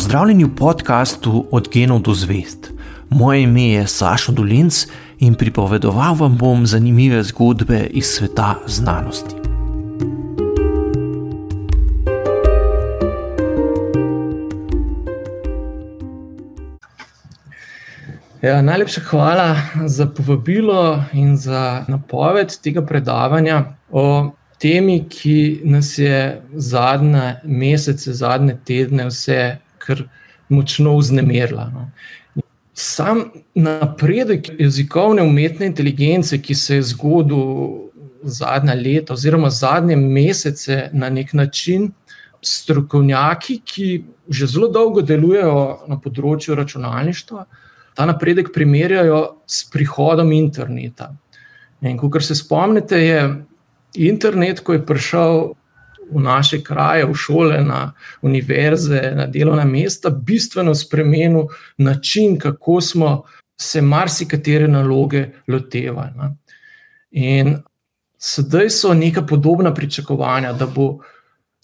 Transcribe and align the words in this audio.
Pozdravljeni 0.00 0.44
v 0.44 0.54
podkastu 0.56 1.44
Od 1.50 1.68
genov 1.72 1.98
do 2.00 2.14
zvest. 2.14 2.70
Moje 3.10 3.42
ime 3.42 3.62
je 3.62 3.86
Sašo 3.86 4.32
Dolinc 4.32 4.86
in 5.18 5.34
pripovedoval 5.34 6.14
vam 6.14 6.38
bom 6.38 6.64
zanimive 6.66 7.22
zgodbe 7.22 7.82
iz 7.90 8.06
sveta 8.06 8.54
znanosti. 8.66 9.34
Ja, 18.42 18.62
najlepša 18.62 19.00
hvala 19.00 19.56
za 19.84 20.06
povabilo 20.06 21.04
in 21.12 21.36
za 21.36 21.84
napoved 21.88 22.56
tega 22.62 22.86
predavanja 22.86 23.64
o 23.90 24.30
temi, 24.58 25.04
ki 25.08 25.60
nas 25.64 25.98
je 25.98 26.42
zadnje 26.52 27.34
mesece, 27.44 28.12
zadnje 28.12 28.56
tedne, 28.64 29.12
vse 29.12 29.58
kar 29.80 30.04
močno 30.48 30.96
vznemirila. 30.98 31.68
No. 31.74 31.90
Sam 32.74 33.24
napredek 33.54 34.48
jezikovne 34.58 35.22
umetne 35.26 35.66
inteligence, 35.66 36.38
ki 36.42 36.54
se 36.54 36.78
je 36.78 36.88
zgodil 36.94 37.90
zadnja 38.22 38.74
leta, 38.74 39.14
oziroma 39.16 39.50
zadnje 39.50 39.96
mesece, 39.96 40.88
na 40.92 41.10
nek 41.10 41.32
način, 41.32 41.90
strokovnjaki, 42.42 43.60
ki 43.64 43.88
že 44.30 44.46
zelo 44.46 44.68
dolgo 44.72 45.02
delujejo 45.02 45.88
na 45.90 45.98
področju 46.00 46.54
računalništva, 46.56 47.44
ta 47.98 48.06
napredek 48.06 48.52
primerjajo 48.54 49.18
s 49.46 49.64
prihodom 49.72 50.30
interneta. 50.32 51.10
In, 51.82 51.98
kot 51.98 52.22
se 52.22 52.36
spomnite, 52.38 53.00
je 53.00 53.20
internet, 54.08 54.60
ko 54.64 54.76
je 54.76 54.84
prišel 54.86 55.40
v 56.12 56.20
naše 56.20 56.62
kraje, 56.64 57.06
v 57.06 57.14
šole, 57.14 57.60
na 57.64 57.92
univerze, 58.22 59.12
na 59.16 59.26
delovna 59.26 59.64
mesta, 59.64 60.10
bistveno 60.10 60.74
spremenil 60.74 61.46
način, 61.78 62.38
kako 62.38 62.80
smo 62.80 63.22
se 63.60 63.82
marsikatere 63.82 64.68
naloge 64.68 65.26
lotevali. 65.48 66.10
Ne. 66.16 66.34
In 67.10 67.56
sedaj 68.18 68.70
so 68.70 68.94
neka 68.94 69.22
podobna 69.26 69.74
pričakovanja, 69.74 70.52
da 70.52 70.66
bo 70.66 70.98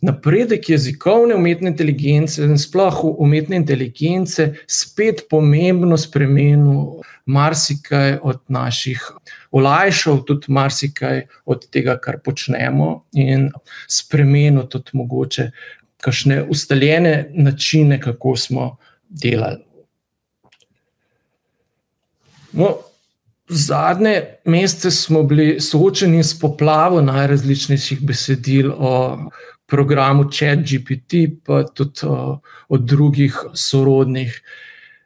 napredek 0.03 0.69
jezikovne 0.71 1.35
umetne 1.35 1.71
inteligence 1.71 2.45
in 2.45 2.59
sploh 2.59 3.01
umetne 3.19 3.57
inteligence 3.57 4.53
spet 4.67 5.23
pomembno 5.31 5.97
spremenil 5.97 7.01
marsikaj 7.27 8.19
od 8.23 8.41
naših 8.49 9.03
olajšal 9.51 10.25
tudi 10.25 10.53
marsikaj 10.53 11.27
od 11.45 11.69
tega, 11.71 11.97
kar 11.99 12.21
počnemo, 12.25 13.05
in 13.13 13.51
spremenil 13.89 14.69
tudi 14.71 14.95
mogoče 14.95 15.51
kakšne 16.03 16.43
ustaljene 16.51 17.31
načine, 17.35 18.01
kako 18.01 18.37
smo 18.37 18.77
delali. 19.09 19.65
No, 22.53 22.77
zadnje 23.49 24.23
mesece 24.45 24.91
smo 24.91 25.23
bili 25.23 25.61
soočeni 25.61 26.23
s 26.25 26.39
poplavo 26.41 27.01
najrazličnejših 27.01 28.01
besedil 28.07 28.73
o 28.79 29.19
programu 29.67 30.31
ChatGPT, 30.31 31.43
pa 31.45 31.65
tudi 31.65 32.07
o, 32.07 32.39
o 32.69 32.79
drugih 32.79 33.37
sorodnih. 33.55 34.41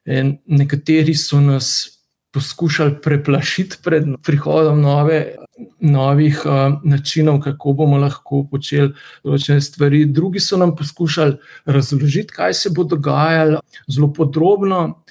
In 0.04 0.38
nekateri 0.46 1.14
so 1.14 1.40
nas 1.40 1.99
poskušali 2.32 3.00
preplašiti 3.02 3.76
pred 3.82 4.04
prihodom 4.22 4.80
nove, 4.80 5.34
novih 5.80 6.42
uh, 6.46 6.78
načinov, 6.84 7.40
kako 7.40 7.72
bomo 7.72 7.98
lahko 7.98 8.44
počeli 8.50 8.92
določene 9.24 9.60
stvari. 9.60 10.04
Drugi 10.06 10.40
so 10.40 10.58
nam 10.60 10.76
poskušali 10.78 11.36
razložiti, 11.66 12.34
kaj 12.36 12.54
se 12.54 12.70
bo 12.76 12.84
dogajalo, 12.84 13.60
zelo 13.90 14.12
podrobno. 14.14 15.02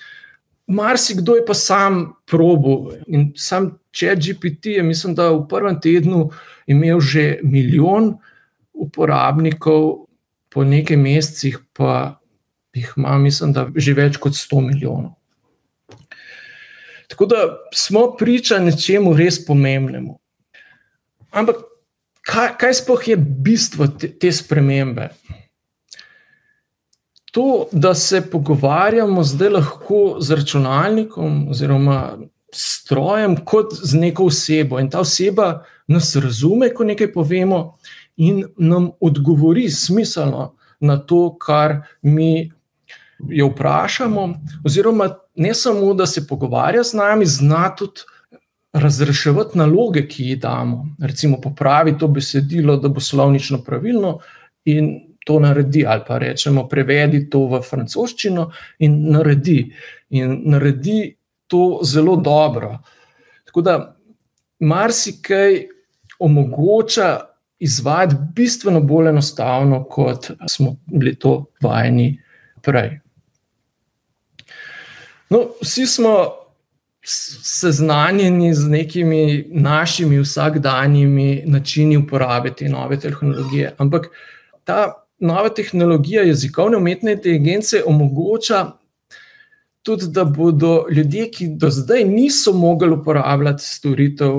Marsikdo 0.69 1.35
je 1.35 1.45
pa 1.45 1.53
sam 1.57 2.01
probo 2.29 2.93
in 3.07 3.31
sam 3.35 3.71
ChatGPT 3.91 4.77
je, 4.77 4.83
mislim, 4.83 5.15
da 5.17 5.31
v 5.33 5.47
prvem 5.49 5.79
tednu 5.81 6.29
imel 6.69 7.01
že 7.01 7.39
milijon 7.43 8.13
uporabnikov, 8.73 10.05
po 10.49 10.63
nekaj 10.63 10.97
mesecih 10.97 11.59
pa 11.73 12.19
jih 12.73 12.93
ima, 12.97 13.17
mislim, 13.17 13.53
da 13.53 13.67
že 13.75 13.93
več 13.97 14.17
kot 14.21 14.37
100 14.37 14.61
milijonov. 14.69 15.18
Tako 17.09 17.25
da 17.25 17.35
smo 17.73 18.11
priča 18.17 18.59
nečemu 18.59 19.15
res 19.17 19.39
pomembnemu. 19.45 20.19
Ampak 21.31 21.63
kaj, 22.21 22.53
kaj 22.61 22.73
sploh 22.73 23.07
je 23.07 23.17
bistvo 23.17 23.87
te, 23.87 24.11
te 24.19 24.31
spremembe? 24.31 25.09
To, 27.31 27.67
da 27.71 27.93
se 27.93 28.21
pogovarjamo 28.31 29.23
zdaj 29.23 29.49
lahko 29.49 30.17
z 30.21 30.37
računalnikom 30.37 31.47
oziroma 31.49 32.17
strojem, 32.53 33.35
kot 33.45 33.73
z 33.73 33.97
neko 33.97 34.29
osebo, 34.29 34.79
in 34.79 34.89
ta 34.89 35.01
oseba 35.05 35.63
nas 35.87 36.15
razume, 36.15 36.71
ko 36.73 36.85
nekaj 36.85 37.11
povemo, 37.13 37.59
in 38.17 38.43
nam 38.57 38.89
odgovori 38.99 39.69
smiselno 39.69 40.55
na 40.79 40.97
to, 40.97 41.37
kar 41.37 41.81
mi 42.01 42.51
jo 43.27 43.47
vprašamo, 43.47 44.33
oziroma 44.65 45.09
ne 45.35 45.53
samo, 45.53 45.93
da 45.93 46.05
se 46.05 46.27
pogovarja 46.27 46.83
z 46.83 46.93
nami, 46.93 47.25
zna 47.25 47.75
tudi 47.75 48.01
razreševati 48.73 49.57
naloge, 49.57 50.07
ki 50.07 50.23
jih 50.23 50.39
damo. 50.39 50.85
Recimo, 51.01 51.41
popravi 51.41 51.97
to 51.97 52.07
besedilo, 52.07 52.77
da 52.77 52.89
bo 52.89 52.99
slovnično 52.99 53.63
pravilno 53.63 54.19
in 54.65 54.91
to 55.25 55.39
naredi, 55.39 55.85
ali 55.87 56.01
pa 56.07 56.17
rečemo, 56.17 56.67
prevedi 56.67 57.29
to 57.29 57.45
v 57.47 57.61
francoščino 57.61 58.49
in 58.79 58.99
naredi. 59.11 59.71
In 60.09 60.41
naredi 60.49 61.15
to 61.47 61.79
zelo 61.83 62.15
dobro. 62.15 62.77
Tako 63.45 63.61
da 63.61 63.75
marsikaj 64.59 65.65
omogoča 66.19 67.19
izvajati 67.59 68.15
bistveno 68.35 68.81
bolj 68.81 69.09
enostavno, 69.09 69.83
kot 69.83 70.31
smo 70.47 70.75
bili 70.85 71.15
to 71.15 71.45
vajeni 71.61 72.21
prej. 72.61 72.99
No, 75.29 75.45
vsi 75.61 75.85
smo 75.87 76.29
seznanjeni 77.05 78.53
z 78.53 78.69
nekimi 78.69 79.45
našimi 79.49 80.19
vsakdanjimi 80.19 81.43
načini 81.45 81.97
uporabe 81.97 82.53
te 82.55 82.69
nove 82.69 82.99
tehnologije. 82.99 83.75
Ampak 83.77 84.09
ta 84.63 85.05
nova 85.19 85.49
tehnologija 85.49 86.23
jezikovne 86.23 86.77
umetne 86.77 87.11
inteligence 87.11 87.83
omogoča 87.85 88.71
tudi, 89.83 90.05
da 90.07 90.23
bodo 90.23 90.85
ljudje, 90.91 91.31
ki 91.31 91.47
do 91.47 91.69
zdaj 91.69 92.03
niso 92.03 92.53
mogli 92.53 92.91
uporabljati 92.93 93.63
storitev, 93.63 94.33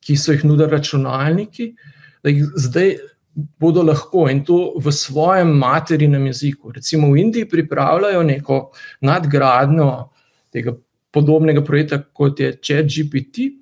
ki 0.00 0.16
so 0.16 0.32
jih 0.32 0.44
nudili 0.44 0.70
računalniki, 0.70 1.74
da 2.22 2.30
jih 2.30 2.44
zdaj 2.56 2.96
bodo 3.38 3.82
lahko 3.82 4.28
in 4.30 4.42
to 4.44 4.74
v 4.82 4.92
svojem 4.92 5.50
materinem 5.58 6.26
jeziku. 6.26 6.72
Recimo 6.72 7.12
v 7.12 7.20
Indiji 7.22 7.48
pripravljajo 7.48 8.22
neko 8.22 8.70
nadgradnjo 9.00 10.08
tega 10.52 10.74
podobnega 11.14 11.62
projekta 11.64 12.00
kot 12.02 12.40
je 12.40 12.56
ChatGPT, 12.56 13.52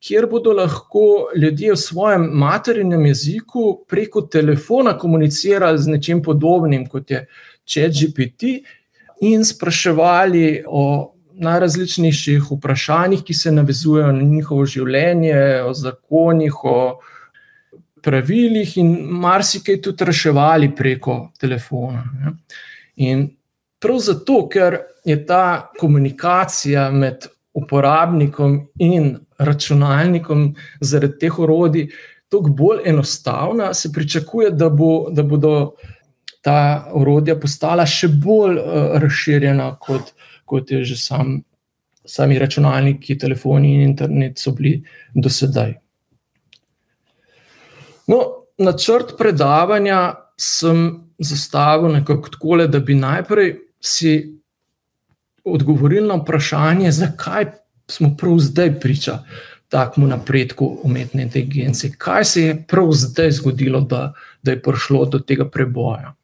kjer 0.00 0.28
bodo 0.30 0.52
lahko 0.52 1.32
ljudje 1.36 1.72
v 1.72 1.76
svojem 1.76 2.28
materinem 2.38 3.06
jeziku 3.06 3.84
preko 3.88 4.22
telefona 4.22 4.94
komunicirali 4.98 5.78
z 5.78 5.96
nečim 5.96 6.22
podobnim 6.22 6.86
kot 6.86 7.10
je 7.10 7.26
ChatGPT 7.66 8.62
in 9.20 9.44
spraševali 9.44 10.64
o. 10.66 11.12
Najrazličnejših 11.36 12.46
vprašanjih, 12.48 13.20
ki 13.20 13.34
se 13.36 13.50
navezujejo 13.52 14.08
na 14.16 14.22
njihovo 14.24 14.64
življenje, 14.64 15.66
o 15.68 15.74
zakonih, 15.76 16.54
o 16.64 16.76
pravilih 18.06 18.76
in 18.78 18.92
marsikaj 19.10 19.80
tudi 19.82 20.06
reševali 20.06 20.70
preko 20.76 21.16
telefona. 21.40 22.04
Ne. 22.20 22.36
In 23.02 23.24
prav 23.82 23.98
zato, 23.98 24.44
ker 24.48 24.78
je 25.04 25.18
ta 25.26 25.72
komunikacija 25.78 26.90
med 26.90 27.26
uporabnikom 27.56 28.60
in 28.78 29.16
računalnikom 29.38 30.52
zaradi 30.80 31.18
teh 31.18 31.38
orodij 31.38 31.88
tako 32.28 32.50
bolj 32.58 32.88
enostavna, 32.90 33.74
se 33.74 33.92
pričakuje, 33.92 34.50
da, 34.50 34.68
bo, 34.68 35.10
da 35.10 35.22
bodo 35.22 35.74
ta 36.42 36.90
orodja 36.94 37.36
postala 37.40 37.86
še 37.86 38.08
bolj 38.08 38.58
uh, 38.58 38.96
razširjena, 39.02 39.72
kot, 39.82 40.12
kot 40.44 40.70
je 40.70 40.84
že 40.84 40.98
sam. 41.00 41.40
Sami 42.06 42.36
računalniki, 42.38 43.16
telefoni 43.18 43.72
in 43.74 43.80
internet 43.82 44.38
so 44.38 44.52
bili 44.54 44.76
do 45.10 45.26
sedaj. 45.26 45.72
No, 48.06 48.18
načrt 48.58 49.16
predavanja 49.18 50.14
sem 50.36 51.06
zastavil 51.18 51.92
nekako 51.92 52.28
tako, 52.28 52.56
da 52.66 52.78
bi 52.78 52.94
najprej 52.94 53.56
si 53.80 54.40
odgovorili 55.44 56.08
na 56.08 56.14
vprašanje, 56.14 56.92
zakaj 56.92 57.46
smo 57.90 58.16
prav 58.18 58.38
zdaj 58.38 58.80
priča 58.80 59.18
takemu 59.68 60.06
napredku 60.06 60.78
umetne 60.82 61.22
inteligence. 61.22 61.90
Kaj 61.98 62.24
se 62.24 62.42
je 62.42 62.64
prav 62.68 62.92
zdaj 62.92 63.30
zgodilo, 63.30 63.80
da, 63.80 64.12
da 64.42 64.50
je 64.50 64.62
prišlo 64.62 65.04
do 65.04 65.18
tega 65.18 65.48
preboja? 65.50 66.14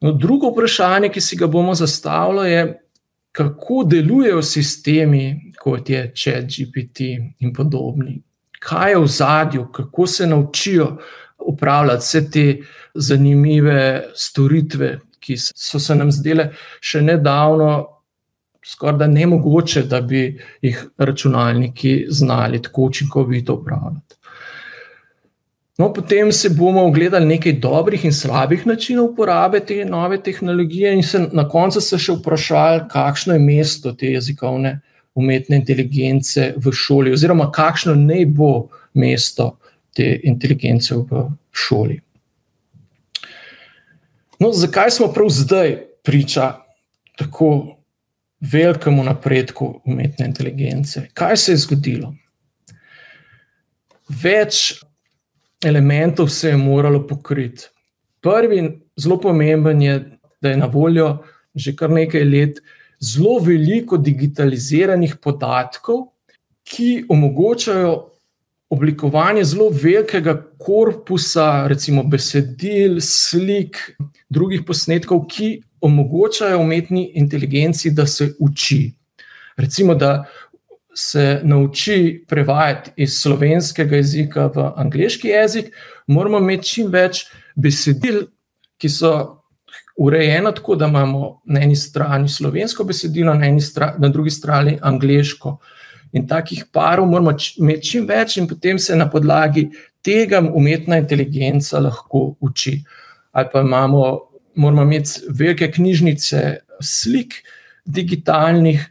No, 0.00 0.12
drugo 0.12 0.50
vprašanje, 0.50 1.08
ki 1.08 1.20
si 1.20 1.36
ga 1.36 1.46
bomo 1.46 1.74
zastavili, 1.74 2.50
je, 2.50 2.80
kako 3.32 3.84
delujejo 3.84 4.42
sistemi, 4.42 5.52
kot 5.58 5.90
je 5.90 6.12
ChatGPT 6.14 7.00
in 7.38 7.52
podobni. 7.54 8.20
Kaj 8.64 8.90
je 8.90 8.98
v 8.98 9.06
zadju, 9.06 9.66
kako 9.72 10.06
se 10.06 10.26
naučijo 10.26 10.96
upravljati 11.38 12.00
vse 12.00 12.30
te 12.30 12.46
zanimive 12.94 14.04
storitve, 14.14 14.98
ki 15.20 15.36
so 15.36 15.78
se 15.78 15.94
nam 15.94 16.12
zdele 16.12 16.50
še 16.80 17.02
nedavno. 17.02 17.72
Skoraj 18.64 19.10
ne 19.12 19.26
mogoče, 19.28 19.82
da 19.84 20.00
bi 20.00 20.22
jih 20.64 20.78
računalniki 20.96 22.06
znali 22.08 22.62
tako 22.62 22.88
učinkovito 22.88 23.58
upravljati. 23.58 24.16
No, 25.78 25.92
potem 25.92 26.32
se 26.32 26.48
bomo 26.48 26.84
ogledali 26.86 27.26
nekaj 27.26 27.52
dobrih 27.60 28.04
in 28.04 28.12
slabih 28.12 28.66
načinov 28.66 29.10
uporabe 29.10 29.60
te 29.60 29.84
nove 29.84 30.20
tehnologije, 30.22 30.94
in 30.94 31.02
se 31.02 31.26
na 31.32 31.48
koncu 31.48 31.80
se 31.80 31.98
še 31.98 32.14
vprašali, 32.20 32.84
kakšno 32.92 33.34
je 33.34 33.42
mesto 33.42 33.92
te 33.92 34.14
jezikovne 34.14 34.78
umetne 35.14 35.56
inteligence 35.56 36.52
v 36.56 36.72
šoli, 36.72 37.12
oziroma 37.12 37.50
kakšno 37.52 37.94
naj 37.94 38.26
bo 38.26 38.68
mesto 38.94 39.58
te 39.94 40.20
inteligence 40.22 40.94
v 40.94 41.28
šoli. 41.52 42.00
No, 44.42 44.50
zakaj 44.52 44.90
smo 44.90 45.12
prav 45.14 45.30
zdaj 45.30 45.76
priča 46.02 46.52
tako 47.16 47.76
velikemu 48.40 49.04
napredku 49.04 49.80
umetne 49.84 50.26
inteligence? 50.26 51.08
Kaj 51.14 51.36
se 51.36 51.52
je 51.52 51.62
zgodilo? 51.62 52.14
Več 54.08 54.82
elementov 55.64 56.28
se 56.28 56.48
je 56.48 56.56
moralo 56.56 57.06
pokriti. 57.06 57.70
Prvi, 58.20 58.60
zelo 58.96 59.20
pomemben 59.20 59.82
je, 59.82 59.94
da 60.40 60.50
je 60.50 60.56
na 60.56 60.66
voljo 60.66 61.18
že 61.54 61.70
kar 61.76 61.90
nekaj 61.90 62.24
let 62.24 62.56
zelo 63.04 63.38
veliko 63.44 63.98
digitaliziranih 64.00 65.16
podatkov, 65.22 66.08
ki 66.64 67.04
omogočajo 67.08 67.94
oblikovanje 68.70 69.44
zelo 69.44 69.68
velikega 69.68 70.34
korpusa, 70.58 71.66
recimo 71.68 72.02
besedil, 72.02 72.98
slik, 73.00 73.78
drugih 74.32 74.64
posnetkov, 74.66 75.26
ki 75.28 75.60
omogočajo 75.84 76.58
umetni 76.62 77.10
inteligenci, 77.20 77.90
da 77.90 78.06
se 78.06 78.32
uči. 78.40 78.94
Recimo, 79.56 79.94
da 79.94 80.24
se 80.94 81.40
nauči 81.44 82.24
prevajati 82.28 82.90
iz 82.96 83.18
slovenskega 83.20 83.96
jezika 83.96 84.46
v 84.54 84.70
angliški 84.76 85.28
jezik, 85.28 85.70
moramo 86.06 86.38
imeti 86.38 86.68
čim 86.68 86.90
več 86.90 87.26
besedil, 87.54 88.24
ki 88.78 88.90
so 88.90 89.12
urejena 89.96 90.52
tako, 90.52 90.76
da 90.76 90.86
imamo 90.86 91.40
na 91.44 91.62
eni 91.62 91.76
strani 91.76 92.28
slovensko 92.28 92.84
besedilo, 92.84 93.34
na, 93.34 93.60
strani, 93.60 93.92
na 93.98 94.08
drugi 94.08 94.30
strani 94.30 94.78
angliško. 94.82 95.58
In 96.12 96.28
takih 96.28 96.64
parov 96.72 97.08
moramo 97.10 97.34
imeti 97.56 97.90
čim 97.90 98.06
več, 98.06 98.36
in 98.36 98.48
potem 98.48 98.78
se 98.78 98.96
na 98.96 99.08
podlagi 99.10 99.68
tega 100.02 100.40
umetna 100.54 100.98
inteligenca 101.02 101.80
lahko 101.80 102.34
uči. 102.40 102.78
Ali 103.32 103.48
pa 103.52 103.60
imamo, 103.60 104.02
moramo 104.54 104.82
imeti 104.82 105.26
velike 105.28 105.70
knjižnice 105.72 106.42
slik, 106.80 107.42
digitalnih, 107.84 108.90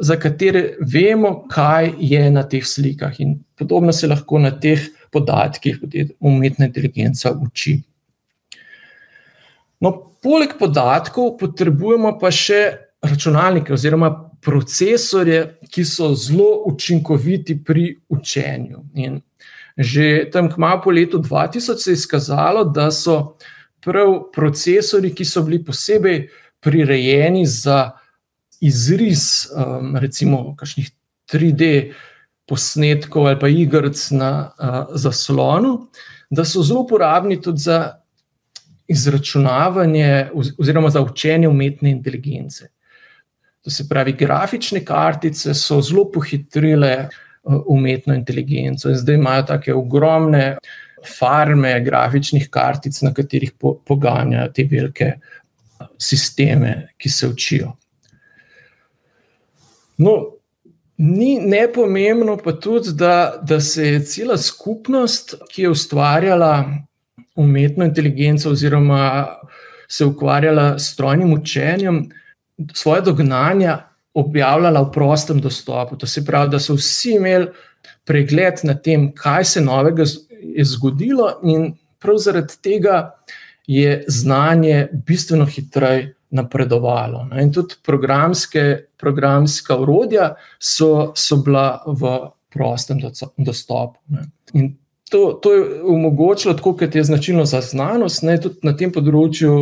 za 0.00 0.16
katere 0.16 0.76
vemo, 0.80 1.46
kaj 1.48 1.92
je 1.98 2.30
na 2.30 2.42
teh 2.48 2.64
slikah. 2.66 3.20
In 3.20 3.38
podobno 3.56 3.92
se 3.92 4.08
lahko 4.08 4.38
na 4.38 4.50
teh 4.50 4.80
podatkih 5.12 5.78
umetna 6.20 6.66
inteligenca 6.66 7.32
uči. 7.32 7.78
No, 9.80 10.07
poleg 10.22 10.56
podatkov 10.58 11.36
potrebujemo 11.40 12.16
pa 12.20 12.30
še 12.34 12.62
računalnike 13.04 13.72
oziroma 13.72 14.10
procesorje, 14.42 15.58
ki 15.70 15.84
so 15.84 16.12
zelo 16.14 16.64
učinkoviti 16.66 17.58
pri 17.64 17.96
učenju. 18.08 18.84
In 18.94 19.20
že 19.78 20.26
tam, 20.32 20.50
kmalo 20.50 20.82
po 20.82 20.90
letu 20.90 21.18
2000, 21.22 21.78
se 21.78 21.90
je 21.90 21.94
izkazalo, 21.94 22.64
da 22.64 22.90
so 22.90 23.36
prav 23.80 24.30
procesori, 24.34 25.12
ki 25.14 25.24
so 25.24 25.44
bili 25.46 25.62
posebej 25.64 26.24
prirejeni 26.60 27.46
za 27.46 27.92
izris, 28.60 29.46
um, 29.54 29.94
recimo, 29.96 30.56
kakšnih 30.58 30.90
3D 31.30 31.92
posnetkov 32.48 33.28
ali 33.28 33.38
pa 33.38 33.48
igrc 33.48 34.10
na 34.10 34.50
uh, 34.50 34.96
zaslonu, 34.98 35.86
da 36.30 36.44
so 36.44 36.62
zelo 36.62 36.82
uporabni 36.82 37.38
tudi 37.40 37.62
za 37.62 37.97
izračunavanje 38.88 40.30
oziroma 40.58 40.90
za 40.90 41.00
učenje 41.00 41.48
umetne 41.48 41.90
inteligence. 41.90 42.68
To 43.60 43.70
se 43.70 43.88
pravi, 43.88 44.12
grafične 44.12 44.84
kartice 44.84 45.54
so 45.54 45.80
zelo 45.82 46.10
pohitrile 46.12 47.08
uh, 47.42 47.62
umetno 47.66 48.14
inteligenco 48.14 48.88
in 48.88 48.96
zdaj 48.96 49.14
imajo 49.14 49.42
tako 49.42 49.78
ogromne 49.78 50.56
farme 51.18 51.80
grafičnih 51.80 52.48
kartic, 52.50 53.02
na 53.02 53.12
katerih 53.14 53.52
po, 53.58 53.74
poganjajo 53.86 54.52
te 54.54 54.64
velike 54.70 55.12
uh, 55.14 55.86
sisteme, 55.98 56.88
ki 56.96 57.10
se 57.10 57.28
učijo. 57.28 57.72
No, 59.98 60.16
ni 60.96 61.38
nepomembno 61.40 62.36
pa 62.36 62.52
tudi, 62.52 62.92
da, 62.94 63.40
da 63.42 63.60
se 63.60 63.86
je 63.86 64.04
cela 64.04 64.38
skupnost, 64.38 65.34
ki 65.50 65.62
je 65.62 65.70
ustvarjala 65.70 66.64
umetno 67.38 67.84
inteligenco, 67.84 68.50
oziroma 68.50 69.26
se 69.88 70.04
ukvarjala 70.04 70.78
s 70.78 70.92
strojnim 70.92 71.32
učenjem, 71.32 72.08
svoje 72.74 73.02
dognanja 73.02 73.78
objavljala 74.14 74.82
v 74.82 74.92
prostem 74.92 75.40
dostopu. 75.40 75.96
To 75.96 76.06
se 76.06 76.24
pravi, 76.24 76.50
da 76.50 76.58
so 76.60 76.74
vsi 76.74 77.14
imeli 77.16 77.46
pregled 78.04 78.64
nad 78.64 78.82
tem, 78.82 79.12
kaj 79.14 79.44
se 79.44 79.60
novega 79.60 80.04
je 80.42 80.64
zgodilo, 80.64 81.38
in 81.42 81.72
prav 81.98 82.18
zaradi 82.18 82.54
tega 82.62 83.12
je 83.66 84.04
znanje 84.08 84.88
bistveno 84.92 85.46
hitreje 85.46 86.14
napredovalo. 86.30 87.24
Ne. 87.30 87.42
In 87.42 87.52
tudi 87.52 87.74
programska 88.98 89.76
urodja 89.76 90.34
so, 90.58 91.12
so 91.16 91.36
bila 91.44 91.82
v 91.86 92.18
prostem 92.52 93.00
dostopu. 93.36 94.00
Ne. 94.08 94.26
In 94.52 94.74
to, 95.08 95.32
to 95.42 95.52
je 95.54 95.82
omogočilo, 95.82 96.54
tako 96.54 96.76
kot 96.76 96.94
je 96.94 97.04
značilno 97.04 97.44
za 97.44 97.60
znanost, 97.60 98.22
ne, 98.22 98.38
tudi 98.40 98.60
na 98.62 98.74
tem 98.76 98.92
področju 98.92 99.52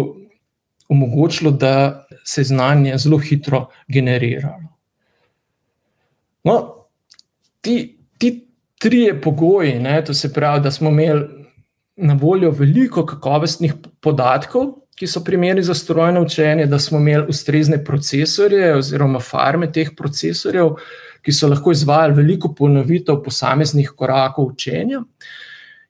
omogočilo, 0.89 1.51
da 1.51 2.07
se 2.25 2.45
znanje 2.45 2.99
zelo 2.99 3.19
hitro 3.19 3.67
generiralo. 3.89 4.73
No, 6.47 6.57
ti, 7.61 7.99
ti 8.19 8.33
trije 8.79 9.21
pogoji, 9.21 9.79
ne, 9.83 9.99
to 10.05 10.15
se 10.15 10.33
pravi, 10.33 10.63
da 10.63 10.71
smo 10.71 10.91
imeli 10.91 11.27
na 11.97 12.15
voljo 12.21 12.51
veliko 12.51 13.07
kakovostnih 13.07 13.75
podatkov, 14.01 14.75
ki 14.97 15.07
so 15.07 15.21
primeri 15.25 15.63
za 15.63 15.75
strojno 15.75 16.23
učenje, 16.25 16.67
da 16.67 16.79
smo 16.79 16.99
imeli 16.99 17.27
ustrezne 17.29 17.83
procesorje 17.85 18.77
oziroma 18.77 19.21
farme 19.21 19.69
teh 19.73 19.91
procesorjev, 19.97 20.77
ki 21.27 21.33
so 21.35 21.49
lahko 21.51 21.73
izvajali 21.75 22.15
veliko 22.15 22.53
ponovitev 22.55 23.19
posameznih 23.25 23.91
korakov 23.99 24.53
učenja. 24.53 25.01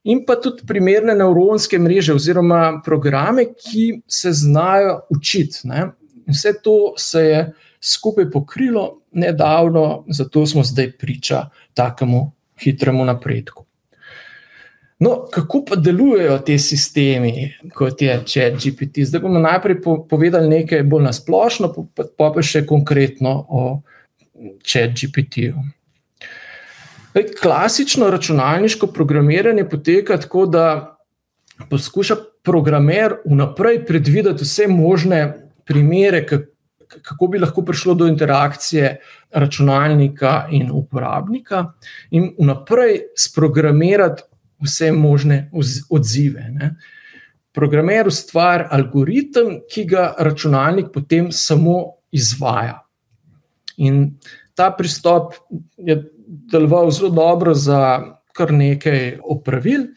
In 0.09 0.23
pa 0.25 0.39
tudi 0.41 0.65
primerne 0.65 1.13
nevronske 1.13 1.77
mreže 1.77 2.15
oziroma 2.17 2.79
programe, 2.85 3.51
ki 3.53 4.01
se 4.07 4.31
znajo 4.33 5.01
učiti. 5.13 5.67
Ne? 5.69 5.91
Vse 6.31 6.55
to 6.63 6.93
se 6.97 7.21
je 7.21 7.41
skupaj 7.81 8.31
pokrilo 8.31 9.01
nedavno, 9.11 10.05
zato 10.09 10.45
smo 10.45 10.63
zdaj 10.63 10.91
priča 10.97 11.43
takemu 11.73 12.31
hitremu 12.63 13.05
napredku. 13.05 13.65
No, 14.99 15.27
kako 15.31 15.61
pa 15.69 15.75
delujejo 15.75 16.39
ti 16.39 16.57
sistemi, 16.59 17.53
kot 17.73 18.01
je 18.01 18.15
ChatGPT? 18.25 19.05
Zdaj 19.05 19.21
bomo 19.21 19.39
najprej 19.39 19.77
povedali 20.09 20.49
nekaj 20.49 20.81
bolj 20.83 21.03
nasplošno, 21.11 21.69
pa 21.93 22.31
pa 22.33 22.41
še 22.41 22.65
konkretno 22.65 23.35
o 23.49 23.67
ChatGPT-ju. 24.65 25.55
Klasično 27.41 28.09
računalniško 28.09 28.87
programiranje 28.87 29.69
poteka 29.69 30.17
tako, 30.17 30.45
da 30.45 30.97
poskuša 31.69 32.15
programer 32.43 33.15
vnaprej 33.25 33.85
predvideti 33.85 34.43
vse 34.43 34.67
možne 34.67 35.49
primere, 35.65 36.25
kako 37.01 37.27
bi 37.27 37.39
lahko 37.39 37.61
prišlo 37.65 37.93
do 37.93 38.07
interakcije 38.07 38.97
računalnika 39.31 40.47
in 40.51 40.69
uporabnika, 40.71 41.65
in 42.11 42.29
vnaprej 42.39 42.99
sprogramirati 43.17 44.23
vse 44.63 44.91
možne 44.91 45.49
odzive. 45.89 46.49
Ne. 46.49 46.75
Programer 47.53 48.07
ustvari 48.07 48.67
algoritem, 48.71 49.59
ki 49.73 49.85
ga 49.85 50.13
računalnik 50.19 50.93
potem 50.93 51.31
samo 51.31 51.79
izvaja. 52.11 52.86
In 53.77 54.17
ta 54.57 54.71
pristop 54.71 55.33
je 55.77 55.99
deloval 56.27 56.91
zelo 56.91 57.09
dobro 57.09 57.53
za 57.53 58.03
kar 58.33 58.53
nekaj 58.53 59.19
opravil, 59.23 59.87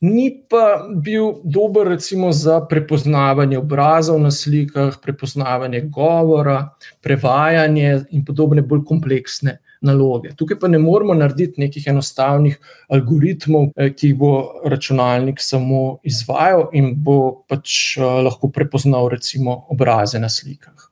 ni 0.00 0.30
pa 0.50 0.86
bil 0.94 1.40
dober, 1.44 1.88
recimo, 1.88 2.32
za 2.32 2.60
prepoznavanje 2.70 3.58
obrazov 3.58 4.20
na 4.22 4.30
slikah, 4.30 4.98
prepoznavanje 5.02 5.80
govora, 5.80 6.68
prevajanje 7.02 8.04
in 8.10 8.24
podobne 8.24 8.62
bolj 8.62 8.84
kompleksne 8.86 9.58
naloge. 9.80 10.34
Tukaj 10.38 10.58
pa 10.58 10.68
ne 10.68 10.78
moremo 10.78 11.14
narediti 11.14 11.60
nekih 11.60 11.86
enostavnih 11.90 12.58
algoritmov, 12.94 13.72
eh, 13.76 13.90
ki 13.94 14.12
jih 14.12 14.18
bo 14.18 14.32
računalnik 14.64 15.42
samo 15.42 15.98
izvajal 16.02 16.68
in 16.72 16.94
bo 16.94 17.44
pač 17.48 17.96
eh, 17.98 18.02
lahko 18.02 18.50
prepoznal, 18.54 19.08
recimo, 19.08 19.64
obraze 19.70 20.18
na 20.18 20.28
slikah. 20.28 20.90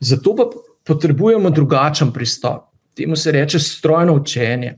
Zato 0.00 0.34
pa 0.36 0.48
potrebujemo 0.88 1.50
drugačen 1.50 2.12
pristop. 2.12 2.70
Temu 2.96 3.16
se 3.16 3.32
reče 3.32 3.58
strojno 3.58 4.14
učenje. 4.14 4.74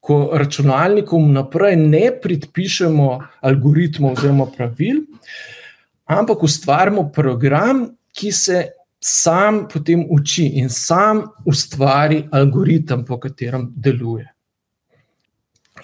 Ko 0.00 0.30
računalnikom 0.34 1.32
naprej 1.32 1.76
ne 1.76 2.08
predpišemo 2.22 3.08
algoritmov 3.40 4.16
oziroma 4.16 4.48
pravil, 4.56 5.04
ampak 6.10 6.42
ustvarjamo 6.42 7.10
program, 7.14 7.84
ki 8.12 8.32
se 8.32 8.64
sam 9.02 9.66
potem 9.72 10.02
uči 10.10 10.46
in 10.58 10.68
sam 10.70 11.22
ustvari 11.46 12.24
algoritem, 12.32 13.04
po 13.04 13.20
katerem 13.20 13.68
deluje. 13.76 14.26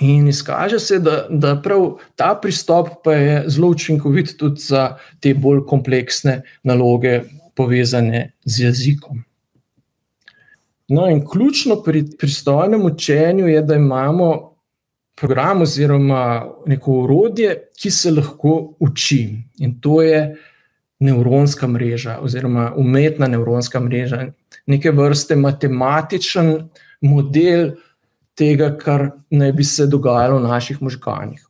In 0.01 0.29
izkaže 0.29 0.79
se, 0.79 0.99
da, 0.99 1.27
da 1.31 1.57
prav 1.63 1.99
ta 2.17 2.35
pristop 2.43 2.89
pa 3.05 3.15
je 3.15 3.45
zelo 3.51 3.69
učinkovit 3.75 4.37
tudi 4.39 4.61
za 4.61 4.97
te 5.21 5.35
bolj 5.35 5.65
kompleksne 5.67 6.43
naloge, 6.63 7.23
povezane 7.55 8.33
z 8.45 8.61
jezikom. 8.69 9.28
No, 10.89 11.09
in 11.11 11.27
ključno 11.29 11.83
pri 11.83 12.05
pristojnem 12.19 12.87
učenju 12.87 13.47
je, 13.47 13.63
da 13.63 13.75
imamo 13.75 14.55
program 15.21 15.63
oziroma 15.63 16.47
neko 16.67 16.93
urodje, 16.93 17.57
ki 17.81 17.91
se 17.91 18.11
lahko 18.11 18.75
uči. 18.81 19.37
In 19.59 19.81
to 19.81 20.03
je 20.03 20.37
nevronska 21.01 21.67
mreža 21.67 22.19
oziroma 22.23 22.73
umetna 22.77 23.29
nevronska 23.29 23.81
mreža, 23.81 24.27
neke 24.67 24.91
vrste 24.91 25.37
matematičen 25.37 26.69
model 27.01 27.71
tega, 28.35 28.73
kar 28.79 29.11
naj 29.31 29.53
bi 29.53 29.65
se 29.65 29.87
dogajalo 29.87 30.39
v 30.39 30.49
naših 30.49 30.83
možganjih. 30.83 31.45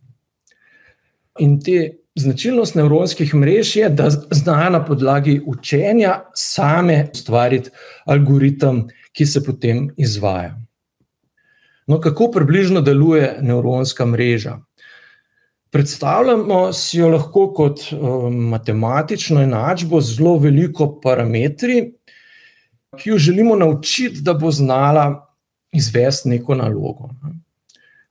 In 1.38 1.60
te 1.60 1.90
značilnost 2.18 2.74
nevronskih 2.74 3.34
mrež 3.34 3.76
je, 3.76 3.88
da 3.88 4.10
znajo 4.10 4.70
na 4.70 4.84
podlagi 4.84 5.40
učenja 5.46 6.20
same 6.34 7.06
ustvariti 7.14 7.70
algoritem 8.06 8.88
ki 9.18 9.26
se 9.26 9.42
potem 9.42 9.88
izvaja. 9.98 10.54
No, 11.90 11.98
kako 12.00 12.30
približno 12.30 12.80
deluje 12.80 13.38
nevronska 13.42 14.06
mreža? 14.06 14.58
Predstavljamo 15.70 16.72
si 16.72 17.00
jo 17.00 17.08
lahko 17.08 17.48
kot 17.52 17.80
um, 17.92 18.36
matematično 18.52 19.42
enačbo 19.42 20.00
z 20.00 20.14
zelo 20.20 20.36
veliko 20.38 20.86
parametri, 21.02 21.80
ki 22.98 23.10
jo 23.10 23.18
želimo 23.18 23.56
naučiti, 23.56 24.22
da 24.22 24.34
bo 24.34 24.50
znala 24.50 25.08
izvesti 25.72 26.28
neko 26.28 26.54
nalogo. 26.54 27.10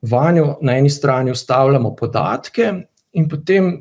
Vanjo 0.02 0.58
na 0.62 0.78
eni 0.78 0.90
strani 0.90 1.32
ustavljamo 1.32 1.96
podatke, 1.96 2.74
in 3.14 3.30
potem 3.30 3.72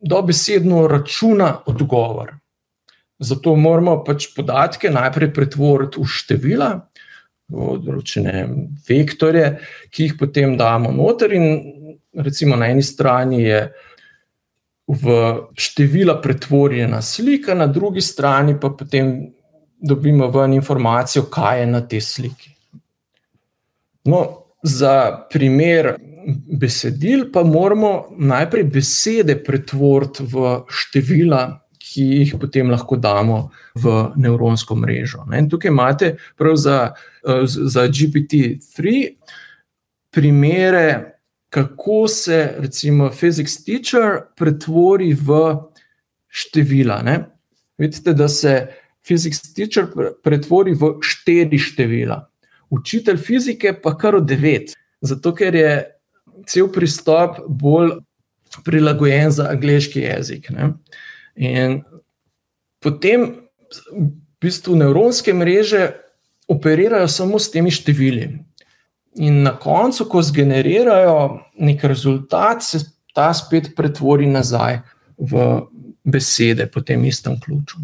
dobesedno 0.00 0.86
računa 0.88 1.56
odgovor. 1.66 2.34
Zato 3.24 3.54
moramo 3.56 4.02
pač 4.04 4.28
podatke 4.36 4.90
najprej 4.92 5.32
pretvoriti 5.32 6.02
v 6.02 6.10
števila, 6.10 6.70
v 7.54 7.78
določene 7.84 8.44
vektorje, 8.88 9.48
ki 9.92 10.08
jih 10.08 10.16
potem 10.20 10.56
damo 10.60 10.92
noter. 10.92 11.32
In 11.36 11.46
recimo 12.14 12.56
na 12.56 12.70
eni 12.72 12.84
strani 12.84 13.42
je 13.44 13.60
v 14.88 15.18
števila 15.56 16.18
pretvorjena 16.20 17.00
slika, 17.02 17.56
na 17.56 17.66
drugi 17.66 18.04
strani 18.04 18.58
pa 18.60 18.70
potem 18.76 19.32
dobimo 19.84 20.28
ven 20.32 20.52
informacijo, 20.52 21.26
kaj 21.32 21.60
je 21.60 21.66
na 21.66 21.80
tej 21.80 22.00
sliki. 22.00 22.50
No, 24.04 24.20
za 24.64 25.26
primer 25.32 25.94
besedil 26.60 27.28
pa 27.32 27.44
moramo 27.44 28.16
najprej 28.16 28.64
besede 28.64 29.36
pretvoriti 29.44 30.24
v 30.24 30.64
števila 30.68 31.63
ki 31.94 32.02
jih 32.02 32.34
potem 32.40 32.70
lahko 32.70 32.98
damo 32.98 33.50
v 33.78 34.10
nevronsko 34.18 34.74
mrežo. 34.74 35.22
In 35.38 35.48
tukaj 35.50 35.70
imate 35.70 36.16
za, 36.54 36.94
eh, 37.22 37.46
za 37.46 37.86
GPT-3 37.86 39.14
primere, 40.10 41.14
kako 41.50 42.08
se 42.08 42.54
recimo 42.58 43.10
Physics 43.10 43.62
Teacher 43.64 44.26
pretvori 44.36 45.14
v 45.14 45.54
števila. 46.28 47.02
Ne? 47.02 47.24
Vidite, 47.78 48.12
da 48.12 48.28
se 48.28 48.68
Physics 49.06 49.54
Teacher 49.54 49.86
pretvori 50.22 50.74
v 50.74 50.96
štiri 51.00 51.58
števila, 51.58 52.24
učitelj 52.70 53.16
fizike 53.16 53.74
pa 53.82 53.94
kar 53.98 54.16
v 54.16 54.24
devet. 54.26 54.74
Zato, 55.00 55.34
ker 55.34 55.54
je 55.54 55.72
cel 56.46 56.70
pristop 56.72 57.38
bolj 57.46 58.00
prilagojen 58.64 59.30
za 59.30 59.50
angliški 59.52 60.00
jezik. 60.00 60.50
Ne? 60.50 60.72
In 61.36 61.82
potem 62.82 63.48
v 63.90 64.08
bistvu 64.40 64.76
nevronske 64.76 65.34
mreže 65.34 65.90
operirajo 66.48 67.08
samo 67.08 67.38
s 67.38 67.50
temi 67.50 67.70
števili. 67.70 68.28
In 69.24 69.42
na 69.42 69.54
koncu, 69.58 70.08
ko 70.10 70.22
zgenerirajo 70.22 71.18
nek 71.58 71.84
rezultat, 71.84 72.62
se 72.62 72.82
ta 73.14 73.30
spet 73.34 73.72
pretvori 73.76 74.26
nazaj 74.26 74.80
v 75.18 75.62
besede 76.04 76.66
po 76.66 76.82
tem 76.82 77.04
istem 77.04 77.38
ključu. 77.40 77.78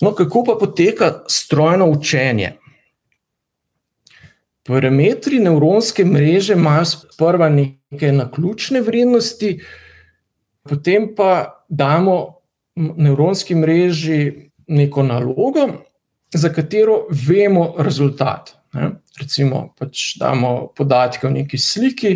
No, 0.00 0.14
kako 0.14 0.44
pa 0.44 0.56
poteka 0.60 1.22
strojno 1.28 1.90
učenje? 1.90 2.56
Parametri 4.68 5.38
nevronske 5.40 6.04
mreže 6.04 6.52
imajo 6.52 6.84
sprva 6.84 7.48
neke 7.48 8.12
naključne 8.12 8.80
vrednosti, 8.80 9.60
potem 10.62 11.14
pa 11.16 11.57
damo 11.68 12.34
nevronski 12.76 13.54
mreži 13.54 14.50
neko 14.66 15.02
nalogo, 15.02 15.68
za 16.34 16.48
katero 16.52 17.06
vemo 17.28 17.74
rezultat. 17.78 18.54
Ne? 18.72 18.90
Recimo, 19.20 19.72
pač 19.78 20.16
damo 20.20 20.68
podatke 20.76 21.26
o 21.26 21.30
neki 21.30 21.58
sliki, 21.58 22.12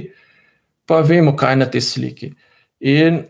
pa 0.87 1.00
vemo, 1.00 1.37
kaj 1.37 1.52
je 1.52 1.56
na 1.56 1.66
tej 1.66 1.80
sliki. 1.80 2.32
In 2.80 3.23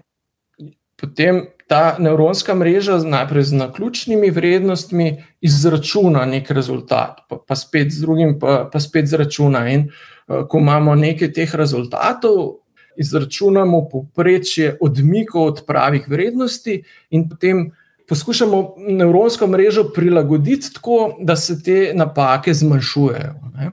potem 0.99 1.45
ta 1.71 1.97
nevronska 1.99 2.55
mreža, 2.55 2.99
najprej 2.99 3.45
z 3.49 3.59
naključnimi 3.63 4.31
vrednostmi, 4.31 5.23
izračuna 5.41 6.27
nek 6.29 6.51
rezultat, 6.51 7.23
pa, 7.29 7.39
pa 7.39 7.57
spet 7.57 7.95
z 7.95 8.03
drugim, 8.05 8.35
pa, 8.41 8.67
pa 8.73 8.81
spet 8.81 9.09
zračuna. 9.09 9.65
In 9.73 9.87
uh, 9.89 10.43
ko 10.49 10.61
imamo 10.61 10.95
nekaj 10.99 11.33
teh 11.33 11.55
rezultatov, 11.55 12.62
izračunamo 12.97 13.89
povprečje 13.89 14.77
odmikov 14.81 15.47
od 15.47 15.63
pravih 15.67 16.09
vrednosti, 16.09 16.83
in 17.11 17.29
potem 17.29 17.71
poskušamo 18.09 18.75
nevronsko 18.79 19.47
mrežo 19.47 19.85
prilagoditi 19.95 20.75
tako, 20.75 21.17
da 21.21 21.37
se 21.37 21.63
te 21.63 21.93
napake 21.95 22.55
zmanjšujejo. 22.55 23.35
Ne. 23.55 23.71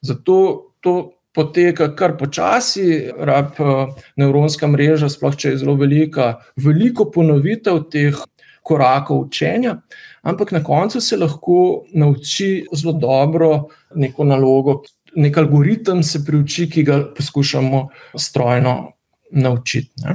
Zato 0.00 0.36
to 0.80 1.10
poteka 1.34 1.88
kar 1.96 2.16
počasi, 2.18 3.10
rab 3.18 3.58
eh, 3.58 4.04
nevronska 4.16 4.68
mreža, 4.70 5.08
sploh 5.10 5.36
če 5.36 5.54
je 5.54 5.62
zelo 5.64 5.74
velika, 5.80 6.36
veliko 6.56 7.08
ponovitev 7.10 7.82
teh 7.90 8.20
korakov 8.64 9.26
učenja. 9.26 9.78
Ampak 10.22 10.54
na 10.54 10.62
koncu 10.64 11.00
se 11.00 11.18
lahko 11.20 11.84
nauči 11.92 12.64
zelo 12.72 12.94
dobro 12.96 13.50
neko 13.94 14.24
nalogo, 14.24 14.82
nek 15.16 15.38
algoritem 15.38 16.02
se 16.02 16.24
priuči, 16.24 16.68
ki 16.70 16.82
ga 16.82 17.00
poskušamo 17.16 17.88
strojno 18.18 18.92
naučiti. 19.30 19.92
Ne? 20.04 20.14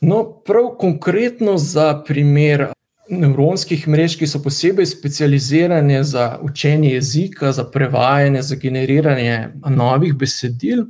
No, 0.00 0.24
prav 0.44 0.74
konkretno 0.78 1.58
za 1.58 2.02
primer 2.06 2.66
nevronskih 3.08 3.88
mrež, 3.88 4.16
ki 4.20 4.26
so 4.28 4.40
posebej 4.42 4.86
specializirane 4.86 6.02
za 6.04 6.38
učenje 6.42 6.94
jezika, 6.94 7.52
za 7.52 7.64
prevajanje, 7.64 8.42
za 8.42 8.56
generiranje 8.56 9.48
novih 9.68 10.14
besedil. 10.16 10.86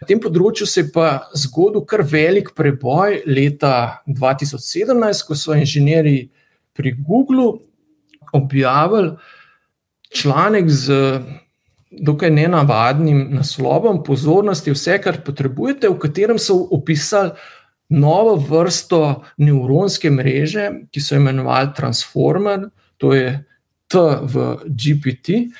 Na 0.00 0.08
tem 0.08 0.20
področju 0.20 0.66
se 0.68 0.82
je 0.82 0.90
pa 0.92 1.28
zgodil 1.36 1.84
kar 1.88 2.04
velik 2.04 2.52
preboj 2.56 3.22
leta 3.26 4.02
2017, 4.06 5.24
ko 5.24 5.36
so 5.36 5.56
inženirji 5.56 6.28
pri 6.76 6.92
Googlu 7.00 7.48
objavili, 8.36 9.16
članek 10.20 10.70
z 10.70 10.92
precej 12.04 12.30
nenavadnim 12.30 13.28
naslovom, 13.30 14.02
pozornosti, 14.04 14.72
vse, 14.74 14.98
kar 15.02 15.22
potrebujete, 15.24 15.88
v 15.88 15.98
katerem 15.98 16.38
so 16.38 16.58
opisali 16.70 17.30
novo 17.88 18.34
vrsto 18.36 19.22
nevronske 19.38 20.10
mreže, 20.10 20.70
ki 20.90 21.00
so 21.00 21.16
imenovali 21.16 21.72
Transformer, 21.76 22.68
to 22.98 23.14
je 23.14 23.44
T 23.88 23.98
v 24.22 24.56
GPT. 24.66 25.52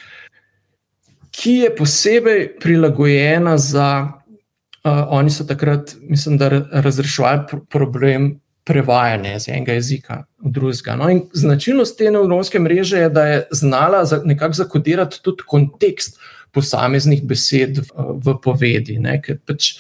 ki 1.31 1.53
je 1.53 1.75
posebej 1.77 2.57
prilagojena 2.61 3.59
za. 3.59 4.13
Uh, 4.87 5.03
oni 5.11 5.31
so 5.31 5.45
takrat, 5.45 5.97
mislim, 6.01 6.39
da 6.39 6.49
razreševali 6.73 7.67
problem 7.69 8.41
prevajanja 8.67 9.37
iz 9.37 9.49
enega 9.49 9.77
jezika 9.77 10.23
v 10.43 10.51
drugega. 10.51 10.97
No, 10.99 11.11
značilnost 11.33 11.99
te 11.99 12.11
nevronske 12.11 12.59
mreže 12.59 13.05
je, 13.05 13.11
da 13.11 13.27
je 13.27 13.45
znala 13.51 14.03
nekako 14.25 14.59
zakodirati 14.63 15.23
tudi 15.23 15.47
kontekst 15.47 16.19
posameznih 16.51 17.23
besed 17.27 17.79
v, 17.79 18.17
v 18.25 18.35
povedi. 18.43 18.99
Ne, 18.99 19.21
pač 19.47 19.77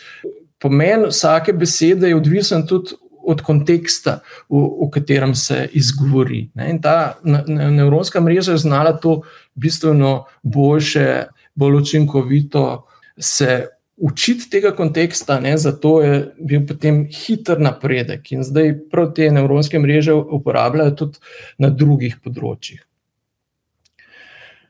pomen 0.62 1.08
vsake 1.10 1.52
besede 1.56 2.12
je 2.12 2.16
odvisen 2.18 2.66
tudi 2.66 2.94
od 3.26 3.42
konteksta, 3.42 4.20
v, 4.48 4.62
v 4.86 4.90
katerem 4.94 5.34
se 5.34 5.64
izgovori. 5.74 6.44
Ne? 6.54 6.70
In 6.70 6.78
ta 6.82 7.16
nevropska 7.24 8.20
mreža 8.22 8.54
je 8.54 8.64
znala 8.68 8.94
to 9.02 9.22
bistveno 9.54 10.28
boljše, 10.42 11.26
bolj 11.54 11.80
učinkovito 11.82 12.86
se 13.18 13.66
učiti 13.96 14.50
tega 14.50 14.72
konteksta, 14.76 15.40
ne? 15.40 15.56
zato 15.58 16.00
je 16.02 16.34
bil 16.38 16.66
potem 16.68 17.06
hiter 17.12 17.60
napredek. 17.60 18.32
In 18.32 18.44
zdaj 18.44 18.74
prav 18.92 19.12
te 19.16 19.30
nevropske 19.32 19.80
mreže 19.80 20.14
uporabljajo 20.14 20.96
tudi 20.96 21.22
na 21.58 21.70
drugih 21.70 22.18
področjih. 22.24 22.82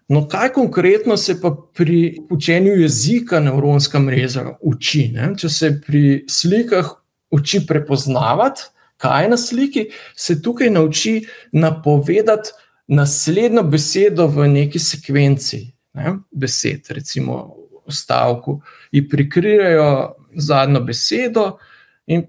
No, 0.08 0.22
kaj 0.30 0.52
konkretno 0.54 1.16
se 1.18 1.34
pa 1.40 1.50
pri 1.50 2.20
učenju 2.30 2.76
jezika 2.78 3.40
nevropska 3.42 3.98
mreža 3.98 4.52
uči? 4.62 5.08
Ne? 5.16 5.32
Če 5.34 5.50
se 5.50 5.72
pri 5.82 6.04
slikah 6.30 6.92
uči 7.34 7.64
prepoznavati, 7.66 8.68
kaj 9.02 9.24
je 9.24 9.30
na 9.32 9.36
sliki, 9.36 9.88
se 10.14 10.38
tukaj 10.42 10.70
nauči 10.70 11.18
napovedati 11.52 12.54
naslednjo 12.86 13.66
besedo 13.66 14.28
v 14.30 14.46
neki 14.46 14.78
sekvenci 14.78 15.64
ne, 15.96 16.18
besed, 16.30 16.86
recimo 16.94 17.55
stavku, 17.92 18.60
in 18.92 19.08
prikrijejo 19.08 20.14
zadnjo 20.36 20.80
besedo 20.80 21.58
in 22.06 22.26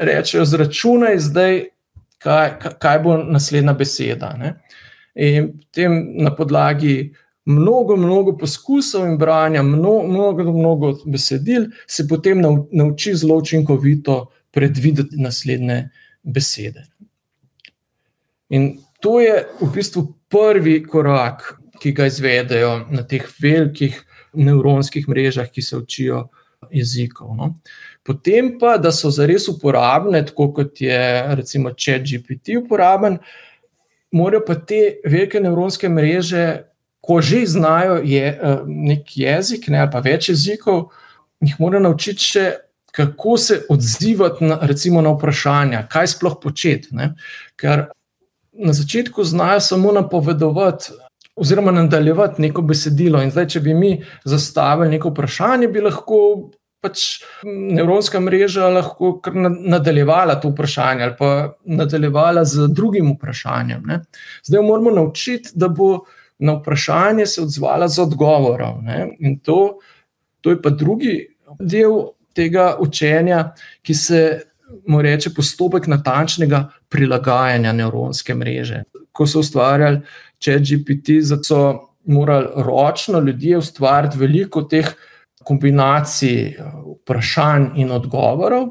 rečejo: 0.00 0.44
Zračunaj 0.44 1.18
zdaj, 1.18 1.64
kaj, 2.18 2.54
kaj 2.78 2.98
bo 2.98 3.16
naslednja 3.16 3.72
beseda. 3.72 4.34
Ne. 4.38 4.54
In 5.14 5.52
potem 5.58 5.98
na 6.22 6.34
podlagi. 6.34 7.12
Mnogo, 7.44 7.96
mnogo 7.98 8.36
poskusov 8.38 9.02
in 9.02 9.16
branja, 9.18 9.64
mnogo, 9.66 10.06
mnogo, 10.06 10.52
mnogo 10.52 10.92
besedil, 11.10 11.64
se 11.90 12.04
potem 12.08 12.38
nauči 12.70 13.16
zelo 13.18 13.40
učinkovito 13.42 14.28
predvideti 14.54 15.18
naslednje 15.18 15.88
besede. 16.22 16.84
In 18.48 18.78
to 19.00 19.20
je 19.20 19.42
v 19.60 19.70
bistvu 19.74 20.04
prvi 20.30 20.84
korak, 20.86 21.58
ki 21.82 21.90
ga 21.92 22.06
izvedejo 22.06 22.86
na 22.94 23.02
teh 23.02 23.26
velikih 23.42 23.98
nevropskih 24.34 25.08
mrežah, 25.08 25.50
ki 25.50 25.62
se 25.62 25.76
učijo 25.76 26.26
jezikov. 26.70 27.34
No. 27.36 27.54
Potem 28.06 28.54
pa, 28.58 28.76
da 28.78 28.92
so 28.92 29.10
zares 29.10 29.48
uporabne, 29.50 30.22
tako 30.26 30.50
kot 30.52 30.80
je 30.80 30.98
recimo 31.36 31.74
ChatGPT 31.74 32.58
uporaben, 32.62 33.18
morajo 34.12 34.44
pa 34.46 34.54
te 34.54 34.98
velike 35.04 35.40
nevropske 35.40 35.88
mreže, 35.88 36.44
ko 37.02 37.20
že 37.20 37.46
znajo 37.46 37.98
je, 38.06 38.26
nek 38.66 39.16
jezik, 39.16 39.66
ne 39.68 39.88
pa 39.90 40.00
več 40.04 40.28
jezikov, 40.30 40.92
jih 41.42 41.58
morajo 41.58 41.88
naučiti 41.88 42.30
še 42.30 42.46
kako 42.92 43.36
se 43.36 43.62
odzivati 43.68 44.44
na, 44.44 44.58
recimo, 44.62 45.00
na 45.02 45.10
vprašanja, 45.10 45.86
kaj 45.88 46.06
sploh 46.06 46.36
početi. 46.42 46.92
Ne? 46.92 47.14
Ker 47.56 47.86
na 48.52 48.72
začetku 48.72 49.24
znajo 49.24 49.60
samo 49.60 49.92
napovedovati. 49.92 50.92
Oziroma, 51.36 51.72
nadaljevati 51.72 52.42
neko 52.42 52.62
besedilo. 52.62 53.22
In 53.22 53.30
zdaj, 53.32 53.46
če 53.54 53.60
bi 53.60 53.74
mi 53.74 53.92
zastavili 54.24 54.96
neko 54.96 55.14
vprašanje, 55.14 55.68
bi 55.72 55.80
lahko 55.80 56.18
pač 56.82 57.22
nevropska 57.46 58.20
mreža 58.20 58.68
lahko 58.74 59.14
nadaljevala 59.34 60.34
to 60.42 60.50
vprašanje 60.50 61.04
ali 61.04 61.14
pa 61.18 61.28
nadaljevala 61.64 62.44
z 62.44 62.66
drugim 62.74 63.12
vprašanjem. 63.14 63.82
Ne? 63.86 64.00
Zdaj 64.44 64.58
jo 64.58 64.62
moramo 64.66 64.90
naučiti, 64.90 65.54
da 65.54 65.68
bo 65.68 66.00
na 66.38 66.56
vprašanje 66.58 67.26
se 67.26 67.42
odzvala 67.42 67.88
z 67.88 68.02
odgovorom. 68.02 68.84
Ne? 68.84 69.08
In 69.18 69.38
to, 69.38 69.78
to 70.40 70.50
je 70.50 70.62
pa 70.62 70.70
drugi 70.70 71.28
del 71.60 72.00
tega 72.34 72.74
učenja, 72.80 73.52
ki 73.82 73.94
se 73.94 74.22
mu 74.88 75.02
reče 75.02 75.30
postopek 75.36 75.86
natančnega 75.86 76.64
prilagajanja 76.88 77.72
nevropske 77.72 78.34
mreže. 78.34 78.82
Ko 79.12 79.26
so 79.26 79.44
ustvarjali 79.44 80.00
ChatGPT, 80.42 81.22
so 81.44 81.88
morali 82.04 82.46
ročno 82.56 83.20
ljudje 83.20 83.58
ustvariti 83.58 84.18
veliko 84.18 84.62
teh 84.62 84.88
kombinacij 85.44 86.56
vprašanj 87.02 87.66
in 87.76 87.90
odgovorov, 87.90 88.68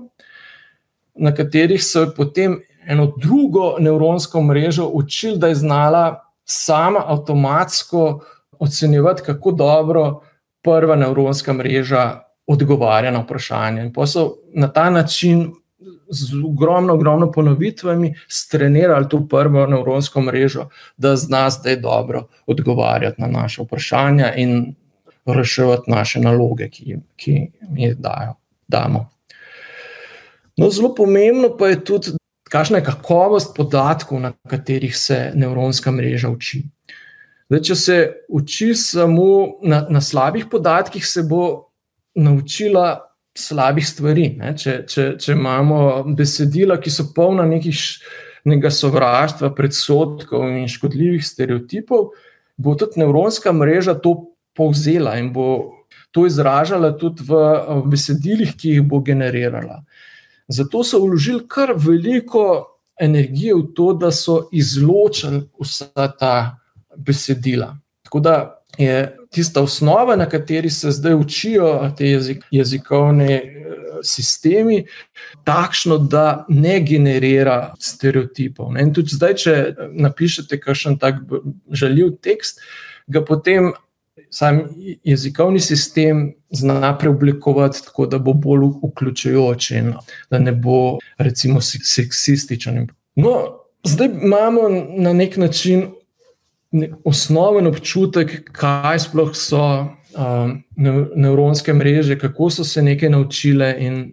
na 1.16 1.34
katerih 1.36 1.84
so 1.84 2.06
potem 2.16 2.60
eno 2.88 3.12
drugo 3.18 3.76
nevropsko 3.80 4.42
mrežo 4.42 4.88
učili, 4.94 5.38
da 5.38 5.48
je 5.48 5.56
znala 5.56 6.34
sama 6.44 7.04
avtomatsko 7.06 8.26
ocenjevati, 8.60 9.22
kako 9.26 9.52
dobro 9.52 10.22
prva 10.62 10.96
nevropska 10.96 11.54
mreža 11.54 12.20
odgovarja 12.48 13.12
na 13.12 13.20
vprašanje. 13.20 13.82
In 13.82 13.94
pa 13.94 14.06
so 14.08 14.36
na 14.54 14.68
ta 14.68 14.90
način 14.90 15.52
z 16.12 16.44
ogromno, 16.46 16.94
ogromno 16.94 17.32
ponovitvami 17.32 18.14
strenirali 18.28 19.10
to 19.10 19.22
prvo 19.28 19.66
nevropsko 19.68 20.22
mrežo, 20.22 20.68
da 20.98 21.16
zna 21.16 21.50
zdaj 21.50 21.80
dobro 21.80 22.28
odgovarjati 22.48 23.22
na 23.22 23.28
naše 23.28 23.64
vprašanja 23.64 24.34
in 24.36 24.76
reševati 25.26 25.92
naše 25.92 26.20
naloge, 26.20 26.70
ki, 26.70 26.98
ki 27.16 27.52
jih 27.76 27.96
dajo, 27.98 28.36
damo. 28.68 29.10
No, 30.58 30.70
zelo 30.70 30.96
pomembno 30.96 31.56
pa 31.58 31.72
je 31.72 31.84
tudi, 31.84 32.12
kakšna 32.52 32.82
je 32.82 32.86
kakovost 32.86 33.56
podatkov, 33.56 34.20
na 34.20 34.34
katerih 34.50 34.98
se 34.98 35.32
nevropska 35.36 35.92
mreža 35.92 36.30
uči. 36.30 36.64
Zdaj, 37.50 37.62
če 37.68 37.76
se 37.76 37.96
uči 38.30 38.74
samo 38.76 39.60
na, 39.64 39.86
na 39.90 40.02
slabih 40.02 40.46
podatkih, 40.52 41.06
se 41.08 41.24
bo 41.24 41.72
naučila 42.16 43.11
slabih 43.38 43.88
stvari. 43.88 44.28
Če, 44.58 44.82
če, 44.88 45.06
če 45.22 45.36
imamo 45.36 46.04
besedila, 46.18 46.80
ki 46.82 46.92
so 46.94 47.08
polna 47.16 47.46
nekega 47.48 48.72
sovraštva, 48.74 49.54
predsotkov 49.56 50.50
in 50.50 50.68
škodljivih 50.72 51.24
stereotipov, 51.26 52.12
bo 52.62 52.76
tudi 52.78 53.02
nevropska 53.02 53.54
mreža 53.56 53.96
to 54.02 54.16
povzela 54.58 55.16
in 55.20 55.32
bo 55.34 55.78
to 56.12 56.26
izražala 56.28 56.92
tudi 57.00 57.24
v, 57.24 57.40
v 57.84 57.92
besedilih, 57.94 58.56
ki 58.60 58.76
jih 58.76 58.84
bo 58.88 59.00
generirala. 59.06 59.82
Zato 60.52 60.84
so 60.84 61.00
vložili 61.00 61.46
kar 61.48 61.72
veliko 61.80 62.76
energije 63.00 63.56
v 63.56 63.70
to, 63.76 63.94
da 63.96 64.12
so 64.12 64.50
izločili 64.52 65.46
vsa 65.62 66.08
ta 66.20 66.36
besedila. 66.98 67.72
Tako 68.04 68.20
da 68.20 68.36
je 68.78 69.16
tista 69.34 69.62
osnova, 69.62 70.16
na 70.16 70.30
kateri 70.30 70.70
se 70.70 70.92
zdaj 70.92 71.14
učijo 71.14 71.92
te 71.98 72.08
jezik, 72.08 72.44
jezikovne 72.52 73.34
eh, 73.34 73.44
sistemi, 74.04 74.86
takšno, 75.44 75.98
da 75.98 76.46
ne 76.50 76.80
generira 76.80 77.74
stereotipov. 77.80 78.76
In 78.80 78.94
tudi 78.94 79.16
zdaj, 79.16 79.36
če 79.44 79.56
napišete 79.94 80.60
kakšen 80.60 80.98
tak 81.00 81.24
žaljiv 81.72 82.18
tekst, 82.22 82.62
ga 83.08 83.26
potem. 83.26 83.74
Sam 84.32 84.62
jezikovni 85.04 85.60
sistem 85.60 86.22
zna 86.56 86.94
preoblikovati 87.00 87.82
tako, 87.84 88.06
da 88.08 88.20
bo 88.20 88.32
bolj 88.34 88.68
vključujoč 88.84 89.70
in 89.76 89.90
da 90.32 90.40
ne 90.40 90.52
bo, 90.52 91.00
recimo, 91.18 91.60
seksističen. 91.62 92.86
No, 93.16 93.34
zdaj 93.84 94.08
imamo 94.24 94.70
na 94.98 95.14
nek 95.14 95.38
način 95.38 95.90
osnoven 97.04 97.68
občutek, 97.68 98.52
kaj 98.56 99.00
sploh 99.06 99.34
so 99.36 99.62
um, 100.16 100.54
nevropske 101.16 101.74
mreže, 101.74 102.18
kako 102.20 102.50
so 102.50 102.64
se 102.64 102.82
nekaj 102.82 103.10
naučile 103.10 103.74
in 103.80 104.04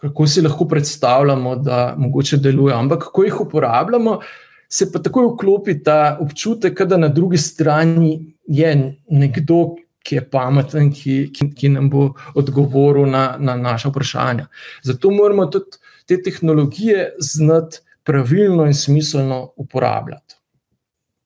kako 0.00 0.26
si 0.26 0.42
lahko 0.42 0.64
predstavljamo, 0.68 1.56
da 1.56 1.94
mogoče 1.98 2.36
delujejo. 2.36 2.78
Ampak, 2.78 3.08
ko 3.12 3.24
jih 3.24 3.40
uporabljamo, 3.40 4.20
se 4.68 4.90
pa 4.92 5.02
takoj 5.02 5.32
vklopi 5.32 5.82
ta 5.82 6.18
občutek, 6.20 6.82
da 6.82 6.96
na 6.96 7.08
drugi 7.08 7.38
strani 7.38 8.34
je 8.46 8.76
nekdo. 9.10 9.74
Ki 10.06 10.14
je 10.14 10.22
pameten, 10.30 10.92
ki, 10.94 11.32
ki, 11.34 11.48
ki 11.50 11.68
nam 11.74 11.88
bo 11.90 12.12
odgovoril 12.38 13.08
na, 13.10 13.24
na 13.42 13.56
naše 13.58 13.88
vprašanja. 13.90 14.44
Zato 14.86 15.10
moramo 15.10 15.48
tudi 15.50 15.80
te 16.06 16.20
tehnologije 16.22 17.08
znati 17.18 17.80
pravilno 18.06 18.68
in 18.70 18.74
smiselno 18.74 19.40
uporabljati 19.56 20.35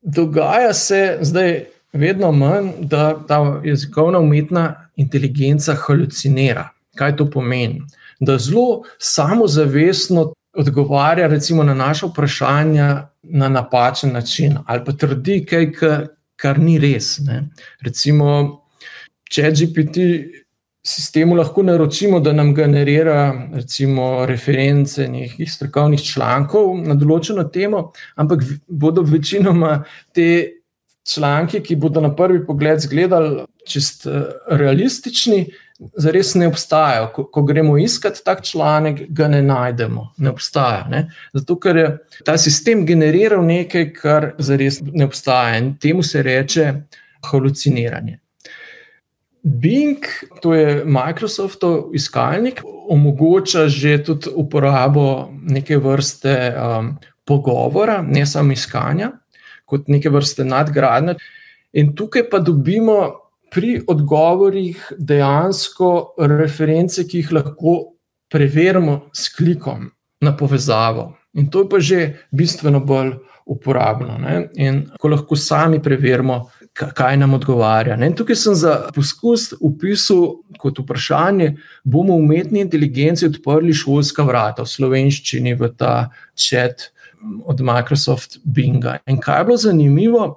dogaja 0.03 0.75
se 0.75 1.19
zdaj 1.21 1.65
vedno 1.93 2.33
manj, 2.33 2.71
da 2.81 3.27
ta 3.29 3.61
jezikovna 3.65 4.19
umetna 4.19 4.89
inteligenca 4.97 5.75
halucinira. 5.75 6.69
Kaj 6.95 7.17
to 7.17 7.31
pomeni? 7.31 7.83
Da 8.21 8.39
zelo 8.39 8.83
samozavestno 8.99 10.33
odgovarja 10.53 11.27
recimo, 11.27 11.63
na 11.63 11.75
naše 11.75 12.07
vprašanja 12.07 13.09
na 13.23 13.49
napačen 13.49 14.13
način 14.13 14.59
ali 14.67 14.85
pa 14.85 14.93
trdi 14.93 15.45
kaj, 15.45 15.71
kar 16.37 16.59
ni 16.59 16.79
res. 16.79 17.19
Ne. 17.19 17.49
Recimo, 17.81 18.61
če 19.31 19.51
GPT 19.51 20.07
sistemu 20.87 21.35
lahko 21.37 21.63
naročimo, 21.63 22.21
da 22.21 22.33
nam 22.33 22.55
generira 22.55 23.49
recimo, 23.55 24.27
reference 24.27 25.09
nekih 25.09 25.53
strokovnih 25.53 26.01
člankov 26.01 26.73
na 26.81 26.97
določeno 26.97 27.45
temo, 27.53 27.91
ampak 28.17 28.45
bodo 28.67 29.05
večinoma 29.05 29.83
te 30.17 30.61
članke, 31.15 31.61
ki 31.61 31.77
bodo 31.77 32.01
na 32.01 32.15
prvi 32.17 32.45
pogled 32.47 32.79
izgledali 32.79 33.45
čist 33.69 34.07
eh, 34.07 34.23
realistični, 34.57 35.45
zares 35.97 36.35
ne 36.35 36.49
obstajajo. 36.49 37.11
Ko, 37.15 37.25
ko 37.33 37.43
gremo 37.49 37.77
iskat 37.81 38.21
tak 38.25 38.43
članek, 38.45 39.03
ga 39.09 39.29
ne 39.29 39.43
najdemo, 39.43 40.07
ne 40.17 40.33
obstaja. 40.33 40.87
Ne? 40.89 41.07
Zato, 41.35 41.57
ker 41.61 41.77
je 41.77 41.91
ta 42.25 42.37
sistem 42.39 42.87
generiral 42.89 43.45
nekaj, 43.45 43.87
kar 43.97 44.33
zares 44.39 44.81
ne 44.85 45.09
obstaja 45.09 45.61
in 45.61 45.75
temu 45.81 46.03
se 46.03 46.23
reče 46.23 46.73
haluciniranje. 47.31 48.19
Bing, 49.43 50.05
to 50.43 50.55
je 50.55 50.85
Microsoftov 50.85 51.95
iskalnik, 51.97 52.61
omogoča 52.65 53.69
že 53.69 53.99
tudi 54.05 54.29
uporabo 54.35 55.31
neke 55.33 55.79
vrste 55.79 56.53
um, 56.53 56.99
pogovora, 57.25 58.03
ne 58.03 58.27
samo 58.27 58.53
iskanja, 58.53 59.13
kot 59.65 59.89
neke 59.89 60.11
vrste 60.11 60.45
nadgradnje. 60.45 61.15
In 61.73 61.95
tukaj 61.97 62.29
pa 62.31 62.39
dobimo 62.39 62.99
pri 63.51 63.81
odgovorih 63.87 64.93
dejansko 64.99 66.15
reference, 66.19 67.07
ki 67.07 67.23
jih 67.23 67.33
lahko 67.33 67.77
preverimo 68.31 69.11
s 69.15 69.33
klikom 69.35 69.91
na 70.21 70.37
povezavo. 70.37 71.15
In 71.35 71.51
to 71.51 71.65
je 71.65 71.69
pa 71.71 71.81
že 71.81 72.01
bistveno 72.31 72.81
bolj 72.81 73.15
uporabno. 73.47 74.19
Ne? 74.19 74.49
In 74.55 74.85
ko 74.99 75.09
lahko 75.09 75.37
sami 75.37 75.81
preverimo, 75.83 76.51
kaj 76.97 77.17
nam 77.17 77.35
odgovarja. 77.35 77.97
Ne? 77.97 78.11
Tukaj 78.17 78.37
sem 78.37 78.55
za 78.55 78.77
poskus 78.95 79.51
upisal 79.61 80.41
kot 80.59 80.79
vprašanje, 80.79 81.55
bomo 81.85 82.17
umetni 82.17 82.61
inteligenci 82.65 83.27
odprli 83.29 83.75
šolska 83.77 84.25
vrata 84.27 84.67
v 84.67 84.73
slovenščini 84.73 85.55
v 85.61 85.73
ta 85.77 86.11
čat 86.35 86.91
od 87.45 87.61
Microsoft 87.61 88.39
Binga. 88.45 88.99
In 89.07 89.21
kaj 89.21 89.41
je 89.41 89.49
bilo 89.49 89.57
zanimivo, 89.61 90.29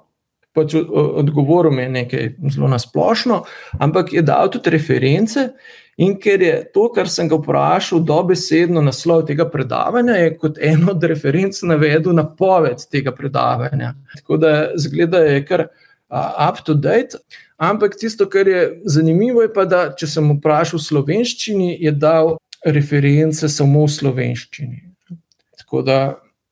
pač 0.54 0.74
odgovoril 0.78 1.72
mi 1.72 1.82
je 1.82 1.94
nekaj 2.00 2.28
zelo 2.54 2.68
nasplošno, 2.68 3.42
ampak 3.80 4.12
je 4.12 4.22
dal 4.22 4.50
tudi 4.52 4.70
reference. 4.74 5.48
In 5.96 6.16
ker 6.18 6.42
je 6.42 6.54
to, 6.74 6.88
kar 6.90 7.06
sem 7.06 7.28
ga 7.30 7.38
vprašal, 7.38 8.00
dobesedno 8.02 8.82
naslov 8.82 9.28
tega 9.28 9.46
predavanja, 9.46 10.16
je 10.18 10.32
kot 10.38 10.58
eno 10.58 10.90
od 10.90 11.04
referenc 11.06 11.60
navedel 11.62 12.16
napoved 12.18 12.82
tega 12.90 13.12
predavanja. 13.14 13.92
Tako 14.16 14.40
da 14.42 14.54
zgleda, 14.74 15.20
da 15.20 15.36
je 15.36 15.44
kar 15.46 15.68
up 16.14 16.62
to 16.64 16.74
date. 16.74 17.18
Ampak 17.58 17.96
tisto, 17.98 18.26
kar 18.30 18.48
je 18.48 18.80
zanimivo, 18.84 19.42
je 19.42 19.52
pa, 19.52 19.64
da 19.64 19.86
če 19.94 20.08
sem 20.10 20.32
vprašal 20.36 20.78
v 20.78 20.86
slovenščini, 20.86 21.70
je 21.82 21.92
dal 21.92 22.36
reference 22.64 23.48
samo 23.50 23.84
v 23.86 23.92
slovenščini. 23.94 24.80
Tako 25.62 25.82
da, 25.86 25.98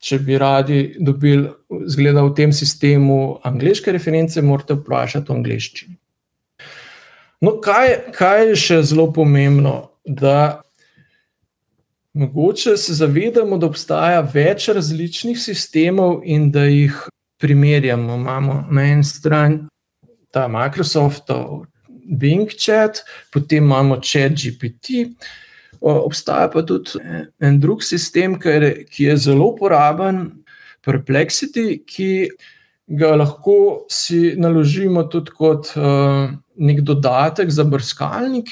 če 0.03 0.19
bi 0.23 0.37
radi 0.39 0.79
dobili, 0.99 1.47
zgleda 1.91 2.23
v 2.25 2.33
tem 2.37 2.53
sistemu, 2.55 3.39
angliške 3.47 3.91
reference, 3.95 4.41
morate 4.41 4.77
vprašati 4.79 5.31
v 5.31 5.37
angliščini. 5.37 5.95
No, 7.43 7.57
kaj, 7.63 8.13
kaj 8.15 8.45
je 8.49 8.59
še 8.59 8.81
zelo 8.87 9.09
pomembno? 9.11 9.91
Mogoče 12.13 12.77
se 12.77 12.93
zavedamo, 12.95 13.57
da 13.57 13.67
obstaja 13.67 14.21
več 14.21 14.69
različnih 14.71 15.39
sistemov 15.39 16.21
in 16.23 16.51
da 16.53 16.67
jih 16.69 16.95
primerjamo. 17.43 18.15
Imamo 18.15 18.63
na 18.71 18.87
eni 18.87 19.03
strani 19.03 19.65
ta 20.31 20.47
Microsoft, 20.47 21.29
Bing 22.03 22.49
chat, 22.57 23.03
potem 23.31 23.63
imamo 23.63 23.99
chat 24.01 24.31
GPT. 24.31 25.11
Obstaja 25.83 26.47
pa 26.51 26.63
tudi 26.63 26.99
en 27.43 27.59
drug 27.59 27.83
sistem, 27.83 28.37
ki 28.39 29.07
je 29.07 29.17
zelo 29.17 29.51
uporaben, 29.51 30.25
Perplexity, 30.83 31.77
ki 31.87 32.09
ga 32.99 33.13
lahko 33.15 33.85
si 33.91 34.33
naložimo 34.35 35.05
tudi 35.11 35.31
kot 35.31 35.71
nek 35.75 36.81
dodatek 36.83 37.51
za 37.51 37.63
brskalnik. 37.63 38.51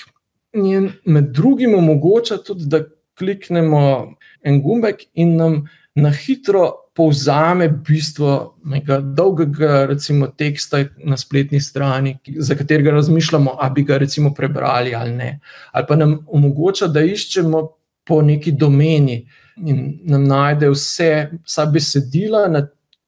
In 0.56 0.92
med 1.06 1.32
drugim 1.36 1.76
omogoča 1.76 2.40
tudi, 2.44 2.68
da 2.72 2.84
kliknemo 3.20 4.16
en 4.44 4.62
gumbek 4.64 5.06
in 5.14 5.36
nam 5.40 5.60
na 5.96 6.12
hitro 6.12 6.81
povzame 6.94 7.70
bistvo 7.70 8.58
nekega 8.66 9.00
dolgega 9.00 9.86
recimo, 9.86 10.28
teksta 10.28 10.84
na 11.04 11.18
spletni 11.18 11.62
strani, 11.62 12.18
za 12.38 12.56
katerega 12.56 12.92
razmišljamo, 12.92 13.56
ali 13.60 13.72
bi 13.76 13.84
ga 13.84 13.98
recimo 13.98 14.34
prebrali 14.34 14.96
ali 14.96 15.12
ne. 15.12 15.40
Ali 15.72 15.86
pa 15.88 15.96
nam 15.96 16.18
omogoča, 16.28 16.88
da 16.88 17.02
iščemo 17.02 17.68
po 18.08 18.22
neki 18.22 18.52
domeni 18.52 19.22
in 19.58 20.00
nam 20.04 20.24
najde 20.28 20.70
vse, 20.70 21.30
vsa 21.46 21.66
besedila 21.66 22.48
na, 22.48 22.66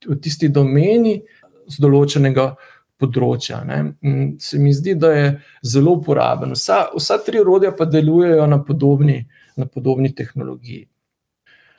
v 0.07 0.19
tisti 0.21 0.47
domeni 0.49 1.19
z 1.67 1.83
določenega. 1.83 2.53
Področja, 3.03 3.57
se 4.39 4.57
mi 4.61 4.71
zdi, 4.71 4.93
da 4.95 5.09
je 5.11 5.23
zelo 5.67 5.97
uporaben. 5.97 6.53
Vsa, 6.55 6.85
vsa 6.93 7.17
tri 7.25 7.41
orodja 7.41 7.73
pa 7.75 7.83
delujejo 7.89 8.45
na 8.47 8.61
podobni, 8.63 9.17
na 9.59 9.65
podobni 9.67 10.13
tehnologiji. 10.15 10.85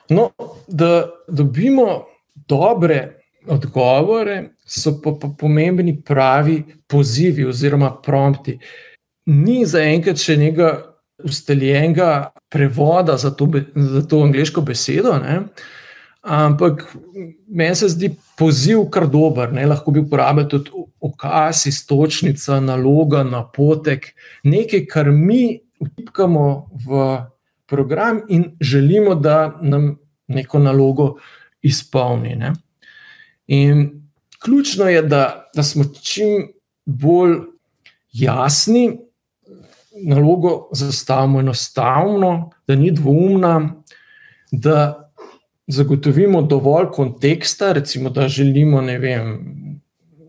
No, 0.09 0.29
da 0.67 1.09
dobimo 1.27 2.05
dobre 2.35 3.17
odgovore, 3.47 4.49
so 4.65 4.99
pa, 5.01 5.13
pa 5.21 5.29
pomembni 5.37 6.01
pravi 6.01 6.63
pozivi 6.87 7.45
oziroma 7.45 7.91
prompti. 8.01 8.57
Ni 9.25 9.63
zaenkrat 9.65 10.21
še 10.21 10.37
nekega 10.37 10.71
ustaljenega 11.25 12.31
prevoda 12.49 13.17
za 13.17 13.31
to, 13.31 13.47
za 13.75 14.01
to 14.07 14.21
angliško 14.25 14.61
besedo, 14.61 15.17
ne? 15.21 15.41
ampak 16.25 16.95
meni 17.47 17.75
se 17.75 17.87
zdi 17.89 18.09
poziv 18.37 18.87
kar 18.89 19.05
dober. 19.07 19.51
Ne? 19.53 19.67
Lahko 19.69 19.91
bi 19.93 20.01
uporabljal 20.01 20.47
tudi 20.49 20.71
okaz, 21.05 21.67
istočnica, 21.69 22.57
naloga, 22.59 23.21
napotek, 23.23 24.09
nekaj, 24.43 24.85
kar 24.89 25.11
mi 25.13 25.59
vtipkamo 25.81 26.45
v 26.87 27.03
program 27.67 28.21
in 28.29 28.57
želimo, 28.61 29.15
da 29.15 29.57
nam 29.61 29.97
neko 30.27 30.59
nalogo 30.59 31.15
izpolni. 31.61 32.35
Ne? 32.35 32.53
In 33.47 34.01
ključno 34.39 34.89
je, 34.89 35.01
da, 35.01 35.49
da 35.55 35.63
smo 35.63 35.83
čim 36.01 36.47
bolj 36.85 37.35
jasni, 38.11 38.97
nalogo 40.03 40.69
zastavimo 40.71 41.39
enostavno, 41.39 42.51
da 42.67 42.75
ni 42.75 42.91
dvoumna, 42.91 43.81
da 44.51 45.11
zagotovimo 45.67 46.41
dovolj 46.41 46.85
konteksta, 46.93 47.71
recimo, 47.71 48.09
da 48.09 48.27
želimo 48.27 48.81
ne 48.81 48.99
vem, 48.99 49.39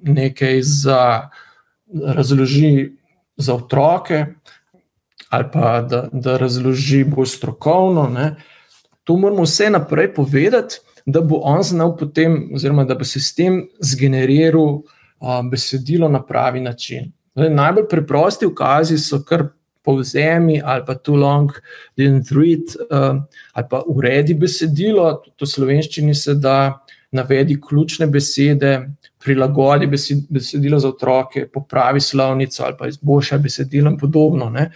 nekaj 0.02 0.62
za 0.62 1.28
razložiti 2.04 2.96
za 3.36 3.54
otroke 3.54 4.26
ali 5.36 5.48
pa 5.52 5.80
da, 5.82 6.08
da 6.12 6.36
razloži 6.36 7.04
bolj 7.04 7.26
strokovno. 7.26 8.08
Ne. 8.08 8.34
To 9.04 9.16
moramo 9.16 9.44
vse 9.44 9.70
naprej 9.70 10.14
povedati, 10.14 10.80
da 11.06 11.20
bo 11.20 11.40
on 11.44 11.62
znal 11.62 11.96
potem, 11.96 12.50
oziroma 12.54 12.84
da 12.84 12.94
bo 12.94 13.04
sistem 13.04 13.60
zgeneriral 13.80 14.80
a, 15.20 15.42
besedilo 15.50 16.08
na 16.08 16.22
pravi 16.22 16.60
način. 16.60 17.12
Zdaj, 17.36 17.50
najbolj 17.50 17.88
preprosti 17.90 18.46
ukazi 18.46 18.98
so 18.98 19.20
kar 19.22 19.44
povzemi 19.86 20.60
ali 20.64 20.82
pa 20.86 20.94
too 20.94 21.14
long, 21.14 21.52
didn't 21.96 22.32
read, 22.34 22.74
uh, 22.90 23.22
ali 23.52 23.66
pa 23.70 23.82
uredi 23.86 24.34
besedilo, 24.34 25.22
to 25.36 25.46
v 25.46 25.50
slovenščini 25.52 26.14
se 26.14 26.34
da, 26.34 26.80
navedi 27.14 27.54
ključne 27.68 28.06
besede, 28.10 28.72
prilagodi 29.22 29.86
besedilo 30.30 30.78
za 30.82 30.88
otroke, 30.88 31.46
popravi 31.52 32.00
slovnico 32.00 32.64
ali 32.64 32.74
pa 32.78 32.88
izboljša 32.88 33.38
besedilo 33.38 33.90
in 33.90 33.98
podobno. 33.98 34.50
Ne. 34.50 34.70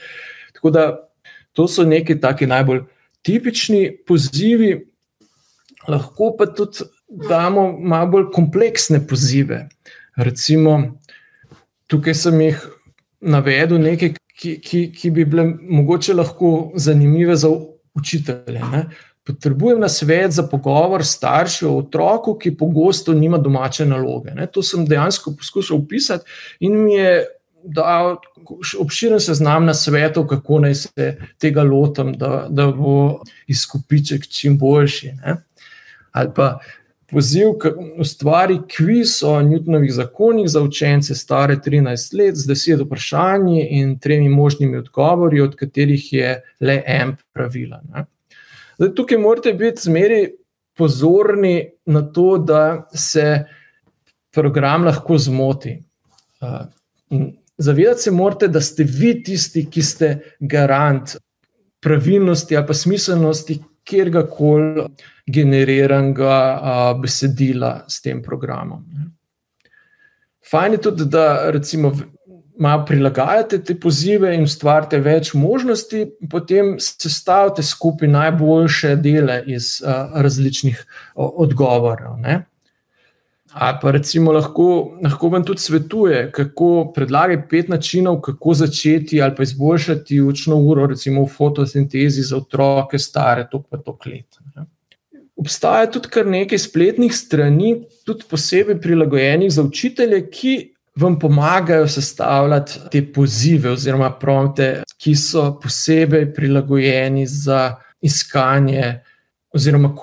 Tako 0.60 0.70
da 0.70 1.10
to 1.56 1.64
so 1.68 1.84
neki 1.88 2.20
taki 2.20 2.46
najbolj 2.46 2.82
tipični 3.24 3.96
pozivi, 4.06 4.74
lahko 5.88 6.34
pa 6.36 6.46
tudi 6.46 6.84
damo 7.08 7.72
malo 7.72 8.10
bolj 8.10 8.26
kompleksne 8.32 9.00
pozive. 9.08 9.64
Recimo, 10.16 11.00
tukaj 11.88 12.14
sem 12.14 12.40
jih 12.44 12.60
navedel 13.20 13.80
nekaj, 13.80 14.12
ki, 14.36 14.58
ki, 14.60 14.82
ki 14.92 15.10
bi 15.16 15.24
bile 15.24 15.46
mogoče 15.48 16.14
lahko 16.14 16.72
zanimive 16.76 17.36
za 17.36 17.48
učitelje. 17.96 18.60
Ne? 18.60 18.84
Potrebujem 19.24 19.80
na 19.80 19.88
svet 19.88 20.32
za 20.36 20.44
pogovor 20.48 21.04
s 21.04 21.16
starši 21.16 21.66
o 21.66 21.78
otroku, 21.80 22.36
ki 22.38 22.56
pogosto 22.56 23.16
nima 23.16 23.38
domače 23.38 23.88
naloge. 23.88 24.36
Ne? 24.36 24.46
To 24.52 24.62
sem 24.62 24.84
dejansko 24.84 25.34
poskušal 25.40 25.80
opisati 25.80 26.28
in 26.60 26.76
mi 26.84 26.94
je 27.00 27.24
dal 27.64 28.16
obširen 28.78 29.20
seznam 29.20 29.64
na 29.64 29.74
svetu, 29.74 30.26
kako 30.26 30.60
naj 30.60 30.74
se 30.74 31.16
tega 31.38 31.62
lotim, 31.62 32.12
da, 32.12 32.46
da 32.50 32.66
bo 32.66 33.22
izkupiček 33.46 34.26
čim 34.26 34.58
boljši. 34.58 35.12
Ne? 35.24 35.36
Ali 36.12 36.30
pa 36.36 36.58
poziv, 37.10 37.48
da 37.62 37.70
ustvari 37.98 38.60
kviz 38.76 39.22
o 39.22 39.40
Newtonovih 39.42 39.90
zakonih 39.90 40.48
za 40.48 40.62
učence 40.62 41.14
stare 41.14 41.56
13 41.56 42.18
let 42.18 42.36
z 42.36 42.48
10 42.48 42.84
vprašanji 42.84 43.66
in 43.70 43.98
tremi 43.98 44.28
možnimi 44.28 44.76
odgovori, 44.76 45.40
od 45.40 45.56
katerih 45.56 46.12
je 46.12 46.42
le 46.60 46.82
en 46.86 47.16
pravilen. 47.32 48.06
Zdaj, 48.78 48.94
tukaj 48.94 49.18
morate 49.18 49.52
biti 49.52 49.82
zmeri 49.82 50.32
pozorni 50.76 51.70
na 51.86 52.02
to, 52.12 52.38
da 52.38 52.88
se 52.94 53.44
program 54.30 54.84
lahko 54.84 55.18
zmoti. 55.18 55.82
In 57.10 57.39
zavedati 57.60 58.02
se 58.02 58.10
morate, 58.10 58.48
da 58.48 58.60
ste 58.60 58.84
vi 58.84 59.14
tisti, 59.22 59.66
ki 59.70 59.82
ste 59.82 60.14
garant 60.40 61.16
pravilnosti 61.80 62.56
ali 62.56 62.66
pa 62.66 62.74
smiselnosti 62.74 63.58
kjer 63.84 64.10
koli 64.30 64.86
generiranega 65.26 66.94
besedila 67.02 67.84
s 67.88 68.02
tem 68.02 68.22
programom. 68.22 68.84
Fajn 70.50 70.72
je 70.72 70.80
tudi, 70.88 71.10
da 71.10 71.50
recimo. 71.50 71.92
Malo 72.60 72.82
prilagajate 72.84 73.62
te 73.64 73.72
pozive 73.80 74.34
in 74.36 74.42
ustvarjate 74.44 74.98
več 75.00 75.30
možnosti, 75.32 76.02
potem 76.28 76.74
sestavite 76.76 77.62
skupaj 77.64 78.10
najboljše 78.12 78.90
dele 79.00 79.38
iz 79.48 79.78
uh, 79.80 80.12
različnih 80.20 80.82
uh, 80.82 81.30
odgovorov. 81.46 82.18
Ne? 82.20 82.34
Ali 83.52 83.78
pa 83.82 83.90
recimo 83.90 84.32
lahko, 84.32 84.96
lahko 85.02 85.28
vam 85.28 85.44
tudi 85.44 85.60
svetuje, 85.60 86.30
kako 86.32 86.92
predlagati 86.94 87.48
pet 87.50 87.68
načinov, 87.68 88.20
kako 88.20 88.54
začeti 88.54 89.22
ali 89.22 89.34
pa 89.36 89.42
izboljšati 89.42 90.20
učno 90.20 90.56
uro, 90.56 90.86
recimo 90.86 91.24
v 91.24 91.28
fotosintezi 91.28 92.22
za 92.22 92.36
otroke, 92.36 92.98
stare 92.98 93.48
tok 93.50 93.66
pa 93.70 93.78
tok 93.78 94.06
let. 94.06 94.38
Obstaja 95.36 95.88
tudi 95.90 96.08
kar 96.12 96.26
nekaj 96.26 96.58
spletnih 96.58 97.14
strani, 97.16 97.74
tudi 98.06 98.28
posebej 98.30 98.80
prilagojenih 98.80 99.52
za 99.52 99.62
učitelje, 99.62 100.20
ki 100.30 100.54
vam 101.00 101.18
pomagajo 101.18 101.88
sestavljati 101.88 102.80
te 102.90 103.02
pozive 103.12 103.70
oziroma 103.70 104.10
prompte, 104.18 104.82
ki 104.98 105.14
so 105.16 105.46
posebej 105.62 106.34
prilagojeni 106.34 107.26
za 107.26 107.76
iskanje 108.00 109.00
oziroma 109.54 109.94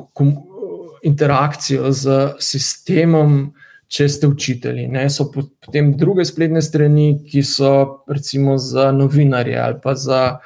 interakcijo 1.07 1.91
z 1.95 2.17
sistemom, 2.43 3.39
če 3.87 4.09
ste 4.11 4.27
učitelji. 4.27 4.87
Ne? 4.91 5.07
So 5.09 5.29
potem 5.31 5.93
druge 5.97 6.25
spletne 6.27 6.61
strani, 6.61 7.13
ki 7.23 7.43
so 7.47 8.03
recimo 8.11 8.57
za 8.59 8.91
novinarje 8.91 9.57
ali 9.59 9.79
pa 9.83 9.95
za 9.95 10.39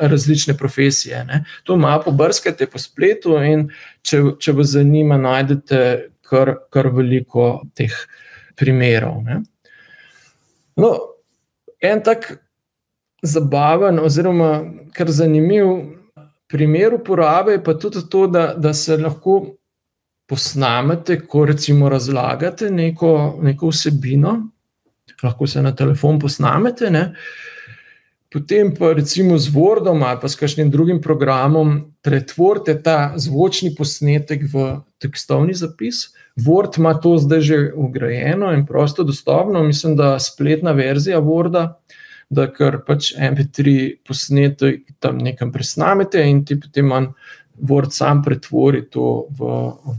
različne 0.00 0.54
profesije. 0.54 1.24
Ne? 1.24 1.44
To 1.66 1.76
malo 1.76 2.02
pobrskate 2.06 2.66
po 2.70 2.78
spletu, 2.78 3.34
in 3.42 3.66
če, 4.06 4.22
če 4.38 4.54
vas 4.54 4.74
zanima, 4.76 5.18
najdete 5.18 5.80
kar, 6.22 6.54
kar 6.70 6.88
veliko 6.94 7.64
teh 7.74 7.94
primerov. 8.58 9.24
No, 10.78 10.92
en 11.82 12.04
tak 12.06 12.30
zabaven, 13.22 13.98
oziroma 14.02 14.52
kar 14.94 15.10
zanimiv 15.10 15.74
primer 16.52 16.94
uporabe 16.94 17.52
je 17.56 17.64
pa 17.64 17.74
tudi 17.74 18.02
to, 18.10 18.26
da, 18.26 18.52
da 18.56 18.74
se 18.74 18.96
lahko 18.96 19.54
posnamete, 20.28 21.16
ko 21.26 21.46
recimo 21.48 21.88
razlagate 21.88 22.70
neko, 22.70 23.38
neko 23.42 23.72
vsebino, 23.72 24.34
lahko 25.22 25.46
se 25.46 25.62
na 25.62 25.72
telefon 25.76 26.20
posnamete. 26.20 26.90
Ne? 26.90 27.14
Potem 28.32 28.74
pa 28.76 28.92
recimo 28.96 29.38
z 29.38 29.52
Wordom 29.52 30.04
ali 30.04 30.20
pa 30.20 30.28
s 30.28 30.36
kakšnim 30.40 30.70
drugim 30.70 31.00
programom 31.02 31.92
pretvorite 32.04 32.78
ta 32.82 33.12
zvočni 33.16 33.74
posnetek 33.76 34.44
v 34.52 34.68
tekstovni 35.00 35.56
zapis. 35.56 36.10
Word 36.36 36.78
ima 36.80 36.94
to 37.00 37.18
zdaj 37.20 37.40
že 37.40 37.58
ugrajeno 37.76 38.52
in 38.56 38.66
prosto 38.66 39.04
dostopno, 39.04 39.62
mislim, 39.62 39.96
da 39.96 40.18
spletna 40.18 40.72
verzija 40.72 41.20
Worda 41.20 41.74
da 42.32 42.46
kar 42.52 42.80
pač 42.86 43.12
MP3 43.18 43.74
posnetek 44.06 44.94
tam 45.02 45.20
nekam 45.20 45.52
presnamete 45.52 46.22
in 46.24 46.44
ti 46.48 46.56
potem 46.60 46.88
manj 46.88 47.12
Word 47.62 47.92
sam 47.92 48.22
pretvori 48.24 48.86
to 48.90 49.26
v, 49.38 49.48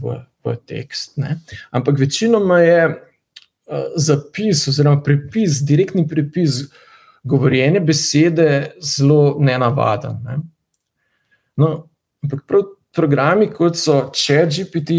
v, 0.02 0.16
v 0.44 0.54
tekst. 0.66 1.14
Ne. 1.22 1.38
Ampak 1.70 1.98
večinoma 1.98 2.58
je 2.60 2.80
uh, 2.90 3.84
zapis 3.96 4.66
oziroma 4.68 5.00
prepis, 5.06 5.62
direktni 5.64 6.02
prepis 6.08 6.64
govorjene 7.24 7.80
besede 7.80 8.74
zelo 8.82 9.36
nenavaden. 9.40 10.18
Ne. 10.26 10.38
No, 11.56 11.70
ampak 12.24 12.42
prav 12.50 12.66
programi, 12.94 13.48
kot 13.50 13.78
so 13.78 14.10
ChatGPT, 14.14 14.90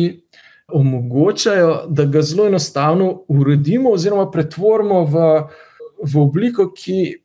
omogočajo, 0.67 1.85
da 1.87 2.05
ga 2.05 2.21
zelo 2.21 2.47
enostavno 2.47 3.23
uredimo 3.27 3.91
oziroma 3.91 4.31
pretvorimo 4.31 5.03
v, 5.05 5.27
v 6.03 6.19
obliko, 6.19 6.71
ki 6.73 7.24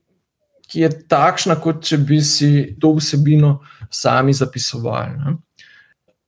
ki 0.71 0.85
je 0.85 0.91
takšna, 1.11 1.59
kot 1.61 1.83
če 1.87 1.99
bi 2.07 2.21
si 2.23 2.51
to 2.81 2.95
vsebino 2.99 3.59
sami 3.91 4.35
zapisovali. 4.37 5.17
Ne. 5.19 5.37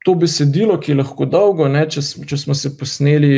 To 0.03 0.17
besedilo, 0.19 0.81
ki 0.83 0.93
je 0.93 0.99
lahko 0.99 1.29
dolgo, 1.31 1.69
ne, 1.71 1.85
če, 1.87 2.03
če 2.27 2.39
smo 2.41 2.57
se 2.59 2.73
posneli, 2.75 3.35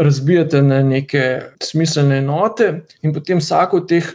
razbijate 0.00 0.62
na 0.64 0.80
neke 0.82 1.26
smiselne 1.60 2.22
enote, 2.22 2.70
in 3.04 3.12
potem 3.12 3.42
vsako 3.42 3.82
od 3.82 3.90
teh 3.90 4.08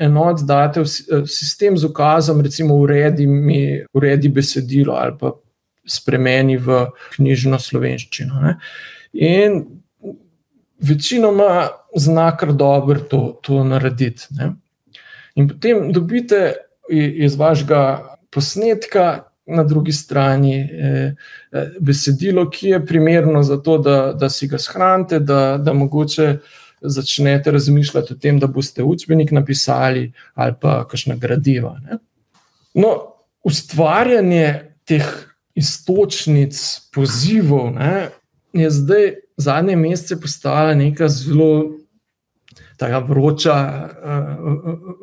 enot 0.00 0.44
date 0.46 0.84
v 0.84 1.24
sistem 1.28 1.76
z 1.76 1.90
ukazom, 1.90 2.40
recimo, 2.40 2.78
uredi, 2.80 3.26
mi, 3.26 3.60
uredi 3.92 4.30
besedilo 4.32 4.94
ali 4.96 5.18
pa 5.18 5.34
spremeni 5.90 6.56
v 6.56 6.84
knjižno 7.16 7.58
slovenščino. 7.58 8.40
Ne. 8.46 8.54
In 9.12 9.60
večinoma 10.80 11.68
zna 11.98 12.30
kar 12.36 12.54
dobro 12.54 13.02
to, 13.10 13.22
to 13.42 13.64
narediti. 13.66 14.30
Ne. 14.38 14.52
In 15.34 15.48
potem 15.48 15.92
dobite 15.92 16.54
iz 16.90 17.36
vašega 17.36 18.16
posnetka 18.30 19.30
na 19.46 19.64
drugi 19.64 19.92
strani 19.92 20.54
eh, 20.60 21.14
eh, 21.52 21.70
besedilo, 21.80 22.50
ki 22.50 22.68
je 22.68 22.86
primerno 22.86 23.42
za 23.42 23.56
to, 23.62 23.78
da, 23.78 24.12
da 24.12 24.30
si 24.30 24.48
ga 24.48 24.58
shranite, 24.58 25.18
da, 25.18 25.58
da 25.58 25.72
mogoče 25.72 26.36
začnete 26.80 27.50
razmišljati 27.50 28.12
o 28.12 28.16
tem, 28.16 28.38
da 28.38 28.46
boste 28.46 28.82
učbenik 28.82 29.30
napisali 29.30 30.12
ali 30.34 30.54
pa 30.60 30.84
kakšna 30.88 31.16
gradiva. 31.16 31.78
Ne? 31.84 31.98
No, 32.74 32.94
ustvarjanje 33.44 34.74
teh 34.84 35.06
istočnic, 35.54 36.56
pozivov 36.94 37.72
ne, 37.74 38.08
je 38.52 38.70
zdaj 38.70 39.12
zadnje 39.36 39.76
mesece 39.76 40.20
postala 40.20 40.74
neka 40.74 41.08
zelo 41.08 41.79
ta 42.80 42.98
vroča, 42.98 43.56
eh, 44.04 44.36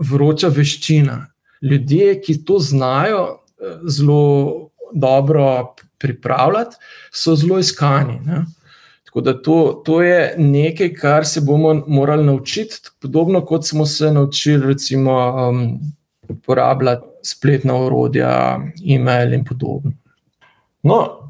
vroča 0.09 0.49
veščina. 0.49 1.17
Ljudje, 1.61 2.21
ki 2.21 2.39
to 2.45 2.57
znajo 2.59 3.23
eh, 3.29 3.77
zelo 3.85 4.69
dobro 4.93 5.75
pripravljati, 6.01 6.75
so 7.13 7.35
zelo 7.35 7.59
iskani. 7.59 8.19
Ne? 8.25 8.45
Tako 9.05 9.21
da 9.21 9.33
to, 9.41 9.57
to 9.85 10.01
je 10.01 10.33
nekaj, 10.37 10.93
kar 10.93 11.25
se 11.25 11.41
bomo 11.41 11.73
morali 11.87 12.25
naučiti, 12.25 12.89
podobno 13.01 13.45
kot 13.45 13.65
smo 13.65 13.85
se 13.85 14.11
naučili, 14.11 14.67
recimo, 14.67 15.13
um, 15.49 15.79
uporabljati 16.29 17.05
spletna 17.23 17.77
urodja, 17.77 18.59
e-mail 18.89 19.33
in 19.33 19.45
podobno. 19.45 19.91
No, 20.83 21.27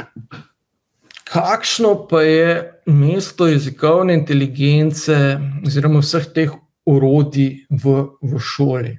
kakšno 1.32 2.08
pa 2.10 2.22
je 2.22 2.52
mesto 2.86 3.48
jezikovne 3.48 4.14
inteligence, 4.14 5.40
oziroma 5.66 6.02
vseh 6.04 6.28
teh 6.34 6.54
urodij 6.88 7.66
v, 7.70 7.96
v 8.22 8.40
šoli. 8.40 8.94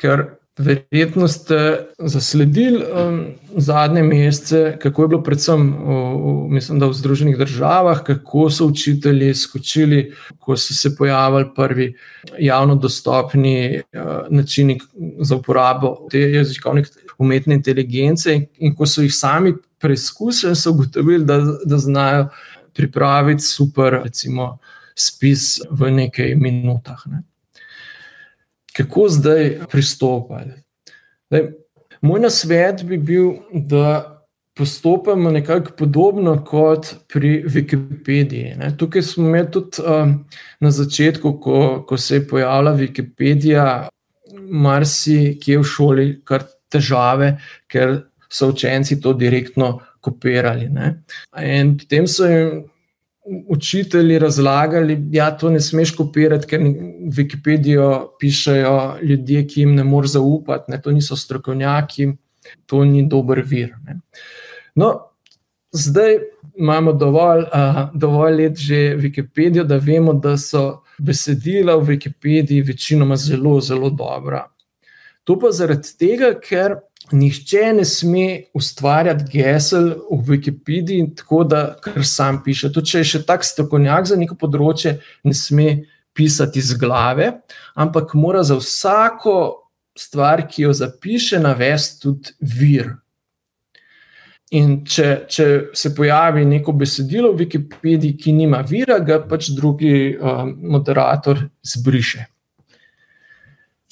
Ker 0.00 0.24
verjetno 0.58 1.28
ste 1.28 1.88
zasledili 1.98 2.84
um, 2.84 3.20
zadnje 3.56 4.02
mesece, 4.02 4.76
kako 4.80 5.02
je 5.02 5.08
bilo, 5.08 5.22
predvsem 5.22 5.62
v, 5.72 5.96
mislim, 6.52 6.80
v 6.80 6.92
Združenih 6.92 7.38
državah, 7.38 8.02
kako 8.04 8.50
so 8.50 8.66
učitelji 8.66 9.34
skočili, 9.34 10.12
ko 10.38 10.56
so 10.56 10.74
se 10.74 10.96
pojavili 10.96 11.48
prvi 11.56 11.94
javno 12.38 12.74
dostopni 12.74 13.80
uh, 13.80 14.02
načini 14.30 14.80
za 15.20 15.36
uporabo 15.36 16.08
te 16.10 16.20
jezikovne 16.20 16.84
umetne 17.18 17.54
inteligence 17.54 18.34
in, 18.34 18.46
in 18.58 18.74
ko 18.74 18.86
so 18.86 19.02
jih 19.02 19.14
sami 19.14 19.54
preizkusili, 19.82 20.56
so 20.56 20.70
ugotovili, 20.70 21.24
da, 21.24 21.38
da 21.64 21.78
znajo 21.78 22.28
pripraviti 22.72 23.42
super, 23.42 24.00
recimo, 24.04 24.58
spis 24.94 25.60
v 25.70 25.90
nekaj 25.90 26.34
minutah. 26.34 27.02
Ne. 27.06 27.22
Kako 28.76 29.08
zdaj 29.08 29.58
pristopiti? 29.70 30.62
Moj 32.02 32.20
nasvet 32.20 32.84
bi 32.84 32.98
bil, 32.98 33.32
da 33.52 34.08
postopamo 34.54 35.30
nekako 35.30 35.72
podobno 35.78 36.44
kot 36.44 36.94
pri 37.12 37.44
Wikipediji. 37.48 38.56
Ne. 38.58 38.76
Tukaj 38.76 39.02
smo 39.02 39.28
imeli 39.28 39.50
tudi 39.50 39.82
um, 39.82 40.24
na 40.60 40.70
začetku, 40.70 41.40
ko, 41.40 41.84
ko 41.88 41.96
se 41.96 42.14
je 42.14 42.28
pojavila 42.28 42.74
Wikipedija, 42.76 43.88
marsikje 44.42 45.58
v 45.58 45.64
šoli, 45.64 46.06
kar 46.24 46.44
težave, 46.72 47.36
ker 47.68 48.00
so 48.32 48.48
učenci 48.48 49.00
to 49.00 49.12
direktno 49.12 49.78
kopirali. 50.00 50.68
Ne. 50.68 51.02
In 51.42 51.76
potem 51.78 52.06
so 52.08 52.26
jim 52.26 52.62
učitelji 53.48 54.18
razlagali, 54.18 54.96
da 54.96 55.16
ja, 55.16 55.30
to 55.38 55.50
ne 55.50 55.60
smeš 55.60 55.94
kopirati, 55.96 56.46
ker 56.46 56.60
Wikipedijo 57.16 58.16
pišajo 58.20 58.96
ljudje, 59.02 59.46
ki 59.46 59.60
jim 59.60 59.74
ne 59.74 59.84
moreš 59.84 60.16
zaupati, 60.16 60.72
ne, 60.72 60.80
to 60.82 60.90
niso 60.90 61.16
strokovnjaki, 61.16 62.08
to 62.66 62.84
ni 62.84 63.06
dober 63.08 63.42
vir. 63.46 63.76
Ne. 63.86 64.00
No, 64.74 64.92
zdaj 65.72 66.18
imamo 66.58 66.92
dovolj, 66.92 67.44
uh, 67.54 67.82
dovolj 67.94 68.36
let 68.42 68.58
že 68.58 68.96
Wikipedijo, 68.98 69.64
da 69.64 69.76
vemo, 69.76 70.12
da 70.12 70.36
so 70.36 70.82
besedila 70.98 71.76
v 71.76 71.94
Wikipediji 71.94 72.66
večinoma 72.66 73.16
zelo, 73.16 73.60
zelo 73.60 73.90
dobra. 73.90 74.48
To 75.24 75.38
pa 75.38 75.52
zaradi 75.54 75.94
tega, 75.98 76.34
ker 76.40 76.80
nihče 77.12 77.72
ne 77.76 77.84
sme 77.84 78.26
ustvarjati 78.54 79.28
gesel 79.32 79.88
v 80.10 80.36
Wikipediji, 80.36 81.12
tako 81.16 81.44
da 81.44 81.62
kar 81.80 82.04
sam 82.04 82.42
piše. 82.44 82.72
Tudi 82.72 82.92
če 82.92 83.02
je 83.02 83.10
še 83.12 83.22
tak 83.28 83.44
strokovnjak 83.46 84.08
za 84.10 84.18
neko 84.20 84.38
področje, 84.40 84.98
ne 85.24 85.34
sme 85.36 85.68
pisati 86.12 86.60
iz 86.60 86.74
glave, 86.76 87.30
ampak 87.74 88.14
mora 88.14 88.42
za 88.44 88.58
vsako 88.60 89.36
stvar, 89.98 90.44
ki 90.48 90.68
jo 90.68 90.74
zapiše, 90.76 91.40
navesti 91.40 92.02
tudi 92.02 92.34
vir. 92.40 92.92
In 94.52 94.82
če, 94.84 95.24
če 95.32 95.46
se 95.76 95.94
pojavi 95.96 96.44
neko 96.44 96.74
besedilo 96.76 97.32
v 97.32 97.46
Wikipediji, 97.46 98.18
ki 98.20 98.34
nima 98.36 98.60
vira, 98.68 98.98
ga 99.00 99.22
pač 99.24 99.48
drugi 99.56 100.12
um, 100.12 100.52
moderator 100.74 101.40
zbriše. 101.64 102.26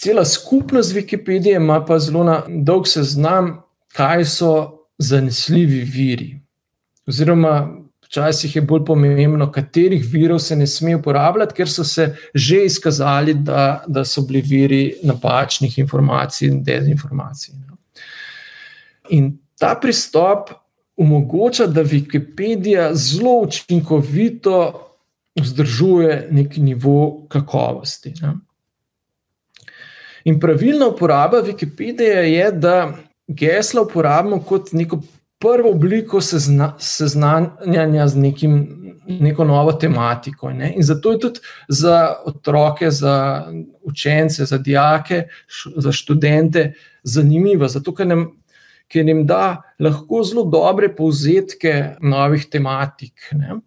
Cela 0.00 0.24
skupnost 0.24 0.94
Wikipedije 0.94 1.56
ima 1.56 1.84
pa 1.84 1.98
zelo 1.98 2.42
dolg 2.48 2.86
seznam, 2.88 3.62
kaj 3.92 4.24
so 4.24 4.52
zanesljivi 4.98 5.80
viri. 5.84 6.40
Oziroma, 7.06 7.68
včasih 8.06 8.56
je 8.56 8.62
bolj 8.62 8.84
pomembno, 8.84 9.50
katerih 9.52 10.06
virov 10.12 10.38
se 10.38 10.56
ne 10.56 10.66
sme 10.66 10.96
uporabljati, 10.96 11.54
ker 11.54 11.68
so 11.68 11.84
se 11.84 12.14
že 12.34 12.64
izkazali, 12.64 13.34
da, 13.34 13.84
da 13.86 14.04
so 14.04 14.24
bili 14.24 14.40
viri 14.40 14.82
napačnih 15.04 15.78
informacij 15.78 16.48
in 16.48 16.62
dezinformacij. 16.64 17.54
In 19.10 19.34
ta 19.58 19.74
pristop 19.82 20.50
omogoča, 20.96 21.66
da 21.66 21.84
Wikipedija 21.84 22.94
zelo 22.94 23.42
učinkovito 23.42 24.56
vzdržuje 25.40 26.28
neki 26.30 26.60
nivo 26.60 27.26
kakovosti. 27.28 28.14
Ne. 28.22 28.38
In 30.24 30.40
pravilna 30.40 30.86
uporaba 30.86 31.42
Wikipedije 31.42 32.24
je, 32.32 32.52
da 32.52 32.92
gesla 33.28 33.82
uporabimo 33.82 34.42
kot 34.42 34.72
neko 34.72 35.00
prvo 35.40 35.70
obliko 35.70 36.20
sezna, 36.20 36.74
seznanjanja 36.78 38.08
z 38.08 38.16
nekim, 38.16 38.56
neko 39.06 39.44
novo 39.44 39.72
tematiko. 39.72 40.50
Ne? 40.52 40.74
In 40.76 40.82
zato 40.82 41.12
je 41.12 41.18
tudi 41.18 41.40
za 41.68 42.14
otroke, 42.24 42.90
za 42.90 43.46
učence, 43.82 44.44
za 44.44 44.58
dijake, 44.58 45.22
za 45.76 45.92
študente 45.92 46.72
zanimivo, 47.02 47.68
zato 47.68 47.94
ker 47.94 48.06
nam. 48.06 48.28
Ker 48.90 49.06
jim 49.06 49.20
da 49.22 49.62
lahko 49.78 50.24
zelo 50.26 50.42
dobre 50.50 50.88
povzetke 50.90 51.94
novih 52.02 52.48
tematik. 52.50 53.28
Ne? 53.38 53.60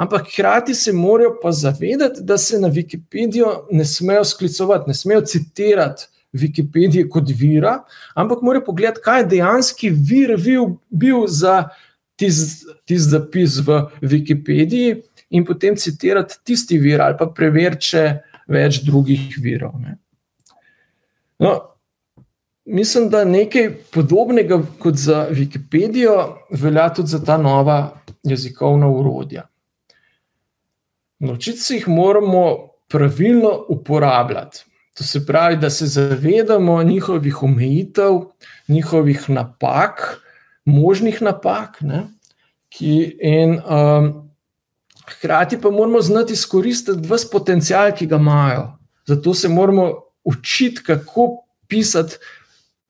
Ampak 0.00 0.30
hkrati 0.32 0.74
se 0.74 0.92
morajo 0.92 1.34
pa 1.42 1.52
zavedati, 1.52 2.22
da 2.24 2.38
se 2.38 2.60
na 2.60 2.68
Wikipedijo 2.68 3.66
ne 3.70 3.84
smejo 3.84 4.24
sklicovati, 4.24 4.88
ne 4.88 4.94
smejo 4.94 5.20
citirati 5.20 6.06
Wikipedije 6.32 7.08
kot 7.08 7.28
vira, 7.36 7.82
ampak 8.14 8.42
morajo 8.42 8.64
pogledati, 8.64 9.00
kaj 9.04 9.20
je 9.20 9.26
dejanski 9.26 9.90
vir 9.90 10.36
bil, 10.40 10.76
bil 10.88 11.26
za 11.26 11.68
tisti 12.16 12.72
tis 12.86 13.08
zapis 13.10 13.58
v 13.66 13.82
Wikipediji, 14.00 15.02
in 15.30 15.44
potem 15.44 15.76
citirati 15.76 16.34
tisti 16.44 16.78
vir 16.78 17.02
ali 17.02 17.16
pa 17.18 17.28
preveriti 17.34 17.92
še 17.92 18.04
več 18.50 18.80
drugih 18.86 19.36
virov. 19.42 19.76
No, 21.40 21.52
mislim, 22.66 23.08
da 23.12 23.22
nekaj 23.24 23.70
podobnega 23.94 24.60
kot 24.82 24.98
za 24.98 25.26
Wikipedijo 25.30 26.16
velja 26.50 26.88
tudi 26.94 27.14
za 27.14 27.22
ta 27.24 27.38
nova 27.38 27.78
jezikovna 28.26 28.90
urodja. 28.90 29.46
Naučiti 31.20 31.58
se 31.58 31.74
jih 31.74 31.88
moramo 31.88 32.68
pravilno 32.88 33.64
uporabljati. 33.68 34.64
To 34.94 35.04
se 35.04 35.26
pravi, 35.26 35.56
da 35.56 35.70
se 35.70 35.86
zavedamo 35.86 36.82
njihovih 36.82 37.42
omejitev, 37.42 38.20
njihovih 38.68 39.30
napak, 39.30 40.20
možnih 40.64 41.22
napak. 41.22 41.80
Ne, 41.80 42.02
ki, 42.68 43.16
in, 43.20 43.60
um, 43.60 44.30
hkrati 45.08 45.60
pa 45.60 45.70
moramo 45.70 46.00
znati 46.00 46.32
izkoristiti 46.32 47.08
vse 47.08 47.28
potencial, 47.32 47.92
ki 47.96 48.06
ga 48.06 48.16
imajo. 48.16 48.66
Zato 49.06 49.34
se 49.34 49.48
moramo 49.48 49.92
učiti, 50.24 50.82
kako 50.82 51.44
pisati 51.68 52.16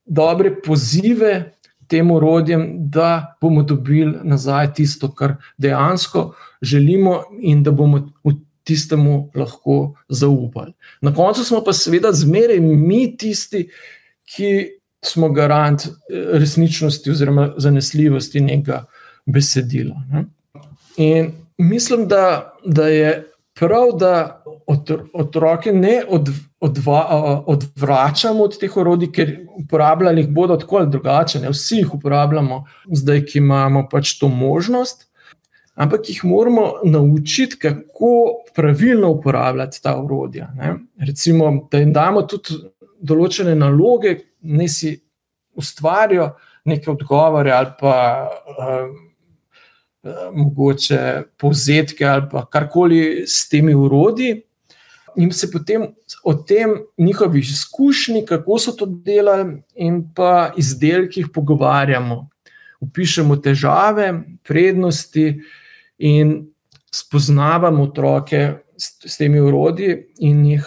dobre 0.05 0.61
pozive 0.61 1.53
tem 1.91 2.11
urodjem, 2.11 2.67
da 2.89 3.35
bomo 3.41 3.63
dobili 3.67 4.19
nazaj 4.23 4.73
tisto, 4.73 5.11
kar 5.11 5.35
dejansko 5.57 6.31
želimo 6.61 7.23
in 7.39 7.63
da 7.63 7.71
bomo 7.71 8.05
v 8.23 8.35
tistemu 8.63 9.31
lahko 9.35 9.93
zaupali. 10.09 10.71
Na 11.01 11.13
koncu 11.15 11.43
smo 11.43 11.63
pa 11.65 11.73
seveda 11.73 12.13
zmeraj 12.13 12.59
mi 12.59 13.17
tisti, 13.17 13.65
ki 14.35 14.51
smo 15.03 15.29
garant 15.35 15.85
eh, 15.85 15.91
resničnosti 16.39 17.11
oziroma 17.11 17.49
zanesljivosti 17.57 18.41
nekega 18.41 18.85
besedila. 19.25 19.95
Ne? 20.11 20.25
In 20.97 21.31
mislim, 21.57 22.07
da, 22.07 22.53
da 22.65 22.87
je 22.87 23.31
prav, 23.59 23.97
da 23.99 24.40
otroke 25.13 25.71
ne 25.73 26.01
od, 26.07 26.29
odva, 26.59 27.01
odvračamo 27.47 28.43
od 28.43 28.57
teh 28.59 28.77
orodij, 28.77 29.11
ker 29.11 29.31
uporabljali 29.63 30.21
jih 30.21 30.29
bodo 30.29 30.57
tako 30.57 30.81
ali 30.81 30.91
drugače. 30.91 31.39
Ne? 31.39 31.53
Vsi 31.53 31.83
jih 31.83 31.93
uporabljamo, 31.93 32.63
zdaj, 32.91 33.25
ki 33.25 33.39
imamo 33.39 33.87
pač 33.91 34.17
to 34.19 34.27
možnost 34.27 35.11
ampak 35.75 36.09
jih 36.09 36.25
moramo 36.25 36.73
naučiti, 36.83 37.59
kako 37.59 38.43
pravilno 38.55 39.09
uporabljati 39.09 39.81
ta 39.83 39.97
urodja. 39.97 40.53
Ne? 40.55 40.75
Recimo, 40.99 41.67
da 41.71 41.77
jim 41.77 41.93
damo 41.93 42.21
tudi 42.21 42.59
določene 43.01 43.55
naloge, 43.55 44.17
ne 44.41 44.67
si 44.69 44.93
ustvarijo 45.57 46.31
neke 46.65 46.91
odgovore 46.91 47.51
ali 47.51 47.73
pa 47.79 47.95
uh, 48.29 48.91
mogoče 50.33 50.99
povzetke 51.37 52.05
ali 52.05 52.45
karkoli 52.49 53.23
s 53.27 53.49
temi 53.49 53.73
urodji. 53.75 54.41
In 55.15 55.31
se 55.31 55.51
potem 55.51 55.87
o 56.23 56.33
tem 56.33 56.77
njihovih 56.97 57.49
izkušnjah, 57.49 58.23
kako 58.27 58.59
so 58.59 58.71
to 58.71 58.85
delali, 58.85 59.61
in 59.75 60.03
pa 60.15 60.53
izdelkih 60.57 61.27
pogovarjamo. 61.33 62.29
Upišemo 62.79 63.35
težave, 63.35 64.13
prednosti, 64.43 65.41
in 65.97 66.47
spoznavamo 66.91 67.83
otroke 67.83 68.53
s, 68.77 68.97
s 69.05 69.17
temi 69.17 69.39
urodji 69.39 69.97
in 70.19 70.45
jih 70.45 70.65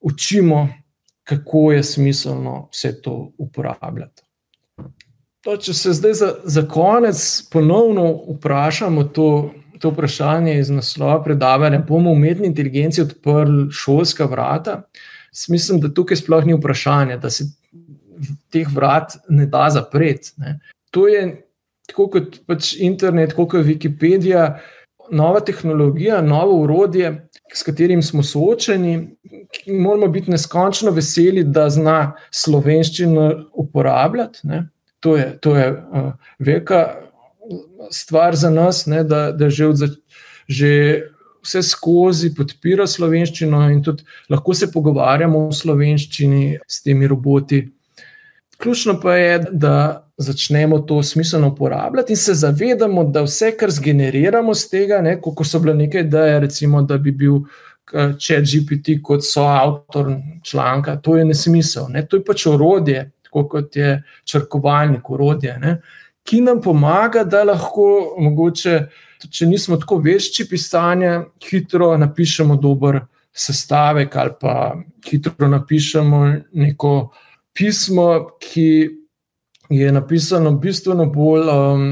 učimo, 0.00 0.68
kako 1.24 1.72
je 1.72 1.82
smiselno 1.82 2.68
vse 2.72 3.02
to 3.02 3.32
uporabljati. 3.38 4.22
To, 5.42 5.56
če 5.56 5.74
se 5.74 5.92
zdaj 5.92 6.12
za, 6.14 6.34
za 6.44 6.62
konec 6.68 7.48
ponovno 7.50 8.12
vprašamo 8.36 9.04
to, 9.04 9.50
to 9.82 9.90
vprašanje 9.90 10.58
iz 10.58 10.70
naslova 10.70 11.22
predavanja, 11.24 11.78
bomo 11.88 12.10
umetni 12.10 12.46
inteligenci 12.46 13.02
odprli 13.02 13.66
šolska 13.70 14.24
vrata. 14.24 14.82
Mislim, 15.48 15.80
da 15.80 15.90
tukaj 15.94 16.16
sploh 16.16 16.46
ni 16.46 16.54
vprašanje, 16.54 17.16
da 17.18 17.30
se 17.30 17.48
teh 18.54 18.68
vrat 18.74 19.16
ne 19.28 19.46
da 19.46 19.66
zapreti. 19.70 20.32
Ne. 20.36 20.60
To 20.90 21.08
je 21.08 21.24
tako 21.90 22.06
kot 22.14 22.38
pač 22.46 22.76
internet, 22.78 23.34
kot 23.34 23.54
je 23.58 23.64
Wikipedija, 23.64 24.44
nova 25.10 25.40
tehnologija, 25.40 26.22
novo 26.22 26.60
urodje, 26.62 27.28
s 27.54 27.66
katerim 27.66 28.02
smo 28.02 28.22
soočeni. 28.22 29.16
Moramo 29.66 30.08
biti 30.08 30.30
neskončno 30.30 30.90
veseli, 30.94 31.42
da 31.44 31.66
zna 31.70 32.12
slovenščino 32.30 33.30
uporabljati. 33.52 34.46
Ne. 34.46 34.68
To 35.00 35.16
je, 35.16 35.38
to 35.40 35.56
je 35.56 35.72
uh, 35.72 36.12
velika 36.38 36.84
stvar 37.90 38.36
za 38.36 38.50
nas, 38.50 38.86
ne, 38.86 39.04
da, 39.04 39.32
da 39.32 39.50
že, 39.50 39.66
od, 39.66 39.82
že 40.48 40.70
vse 41.42 41.62
skozi 41.62 42.32
podpira 42.34 42.86
slovenščino 42.86 43.62
in 43.70 43.82
tudi 43.82 44.06
lahko 44.30 44.54
se 44.54 44.70
pogovarjamo 44.72 45.48
v 45.48 45.56
slovenščini 45.56 46.44
s 46.66 46.82
temi 46.82 47.08
roboti. 47.10 47.64
Ključno 48.62 49.00
pa 49.02 49.16
je, 49.16 49.38
da 49.50 49.74
začnemo 50.22 50.78
to 50.86 51.02
smiselno 51.02 51.48
uporabljati 51.48 52.12
in 52.12 52.16
se 52.16 52.34
zavedamo, 52.34 53.04
da 53.04 53.24
vse, 53.26 53.50
kar 53.58 53.70
zgeneriramo 53.70 54.54
z 54.54 54.68
tega, 54.70 55.00
ne, 55.02 55.16
kot 55.20 55.46
so 55.46 55.58
bile 55.58 55.74
neke 55.74 56.04
ideje, 56.06 56.38
recimo, 56.46 56.82
da 56.86 56.98
bi 56.98 57.10
bil 57.10 57.40
če 57.92 58.38
GPT 58.46 59.00
kot 59.02 59.24
soavtor 59.26 60.14
članka, 60.46 60.96
to 61.02 61.16
je 61.16 61.24
nesmisel. 61.24 61.88
Ne. 61.90 62.04
To 62.06 62.20
je 62.20 62.24
pač 62.24 62.46
orodje, 62.46 63.08
tako 63.26 63.44
kot 63.50 63.76
je 63.76 63.96
črkovalnik, 64.28 65.10
orodje, 65.10 65.56
ne, 65.60 65.80
ki 66.24 66.40
nam 66.40 66.60
pomaga, 66.62 67.24
da 67.24 67.42
lahko, 67.44 68.16
mogoče, 68.22 68.78
če 69.30 69.46
nismo 69.46 69.78
tako 69.80 69.98
vešči 70.02 70.46
pisanja, 70.50 71.24
hitro 71.42 71.92
napišemo 71.98 72.56
dober 72.56 73.00
sestavek 73.32 74.16
ali 74.16 74.34
pa 74.40 74.54
hitro 75.08 75.48
napišemo 75.48 76.20
neko 76.52 76.92
pismo, 77.54 78.08
ki 78.40 78.68
je 79.70 79.92
napisano 79.92 80.52
bistveno 80.58 81.06
bolj. 81.06 81.48
Um, 81.48 81.88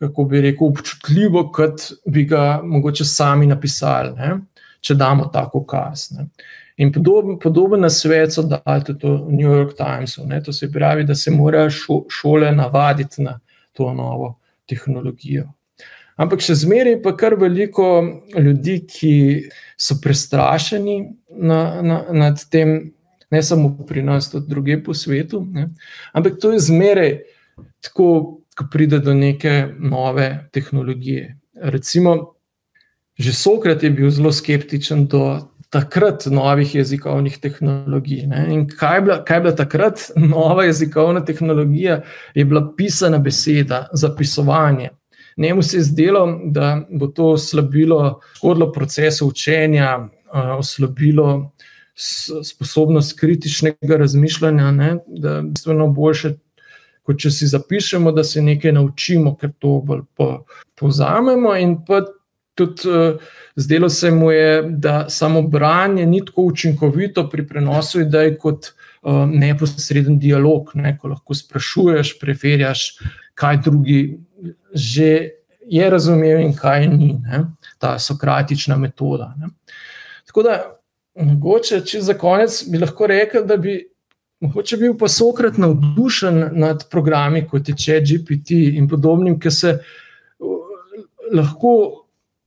Kako 0.00 0.24
bi 0.24 0.40
rekel, 0.40 0.70
občutljivo, 0.70 1.42
kot 1.52 1.82
bi 2.08 2.22
ga 2.24 2.62
mogoče 2.64 3.04
sami 3.04 3.44
napisali, 3.46 4.14
ne? 4.16 4.30
če 4.80 4.94
damo 4.96 5.26
tako 5.28 5.60
kaz. 5.68 6.06
Ne? 6.16 6.24
In 6.80 6.92
podoben, 6.92 7.36
podoben 7.38 7.84
svet 7.90 8.32
so 8.32 8.42
dali 8.42 8.84
tudi 8.84 9.06
v 9.06 9.32
New 9.36 9.48
York 9.48 9.76
Timesu. 9.76 10.24
Ne? 10.26 10.40
To 10.42 10.52
se 10.52 10.70
pravi, 10.72 11.04
da 11.04 11.14
se 11.14 11.30
morajo 11.30 11.70
šo, 11.70 12.04
šole 12.08 12.52
navaditi 12.56 13.22
na 13.22 13.38
to 13.72 13.92
novo 13.94 14.38
tehnologijo. 14.68 15.50
Ampak 16.20 16.42
še 16.44 16.54
zmeraj 16.62 16.98
pa 17.04 17.12
kar 17.16 17.36
veliko 17.40 17.84
ljudi, 18.36 18.80
ki 18.88 19.12
so 19.80 19.96
prestrašeni 20.00 20.96
na, 21.36 21.60
na, 21.84 22.00
nad 22.12 22.40
tem, 22.52 22.92
ne 23.30 23.42
samo 23.42 23.72
pri 23.88 24.04
nas, 24.04 24.30
tudi 24.32 24.48
druge 24.48 24.80
po 24.84 24.96
svetu. 24.96 25.44
Ne? 25.52 25.70
Ampak 26.12 26.40
to 26.40 26.52
je 26.52 26.64
zmeraj 26.64 27.14
tako, 27.84 28.40
ko 28.56 28.68
pride 28.72 28.98
do 29.04 29.14
neke 29.16 29.70
nove 29.78 30.48
tehnologije. 30.52 31.36
Recimo, 31.60 32.34
že 33.20 33.36
Sokrat 33.36 33.82
je 33.84 33.92
bil 33.92 34.10
zelo 34.10 34.32
skeptičen 34.32 35.06
do 35.08 35.49
takrat 35.70 36.26
novih 36.26 36.74
jezikovnih 36.74 37.38
tehnologij. 37.38 38.26
Ne? 38.26 38.46
In 38.54 38.66
kaj 38.68 38.96
je, 38.96 39.02
bila, 39.06 39.18
kaj 39.24 39.36
je 39.36 39.40
bila 39.40 39.56
takrat 39.56 40.00
nova 40.16 40.64
jezikovna 40.64 41.24
tehnologija? 41.24 42.00
Je 42.34 42.44
bila 42.44 42.64
pisana 42.76 43.18
beseda, 43.18 43.86
zapisovanje. 43.92 44.90
Njemu 45.36 45.62
se 45.62 45.76
je 45.76 45.82
zdelo, 45.82 46.40
da 46.44 46.82
bo 46.90 47.06
to 47.06 47.30
oslabilo, 47.30 48.20
škodilo 48.36 48.72
procesu 48.72 49.28
učenja, 49.28 50.08
oslabilo 50.58 51.52
sposobnost 52.44 53.18
kritičnega 53.20 53.96
razmišljanja, 53.96 54.70
ne? 54.70 54.96
da 55.06 55.36
je 55.36 55.42
bistveno 55.42 55.88
boljše. 55.88 56.34
Če 57.18 57.30
si 57.30 57.46
zapišemo, 57.50 58.12
da 58.12 58.22
se 58.24 58.42
nekaj 58.42 58.72
naučimo, 58.72 59.32
ker 59.34 59.50
to 59.58 59.80
bolj 59.82 60.04
povzamemo, 60.78 61.56
in 61.58 61.72
pa 61.86 62.04
tudi 62.60 62.88
uh, 62.88 63.16
zdelo 63.56 63.88
se 63.88 64.10
mu 64.10 64.30
je, 64.30 64.62
da 64.62 65.08
samo 65.08 65.42
branje 65.42 66.06
ni 66.06 66.20
tako 66.24 66.42
učinkovito 66.52 67.28
pri 67.32 67.46
prenosu 67.46 68.04
idej 68.04 68.36
kot 68.38 68.70
uh, 69.02 69.24
neposreden 69.28 70.18
dialog, 70.18 70.70
ne, 70.74 70.96
ko 70.98 71.14
lahko 71.14 71.34
sprašuješ, 71.34 72.18
preverjaš, 72.20 72.86
kaj 73.34 73.62
drugi 73.64 74.02
že 74.74 75.28
je 75.70 75.90
razumel 75.90 76.40
in 76.40 76.54
kaj 76.56 76.86
ni, 76.88 77.12
ne, 77.22 77.44
ta 77.78 77.98
sokratična 77.98 78.76
metoda. 78.76 79.34
Ne. 79.38 79.50
Tako 80.26 80.42
da, 80.42 80.56
mogoče, 81.14 81.80
če 81.86 82.00
za 82.00 82.14
konec 82.18 82.62
bi 82.70 82.78
lahko 82.78 83.06
rekel, 83.06 83.46
da 83.46 83.56
bi. 83.56 83.80
Mogoče 84.40 84.78
bil 84.80 84.94
pa 84.96 85.04
Sokrat 85.12 85.58
navdušen 85.60 86.38
nad 86.56 86.86
programi 86.88 87.42
kot 87.44 87.68
je 87.68 87.74
ChatGPT 87.76 88.56
in 88.80 88.86
podobnim, 88.88 89.34
ki 89.36 89.50
se 89.52 89.74
lahko 91.36 91.72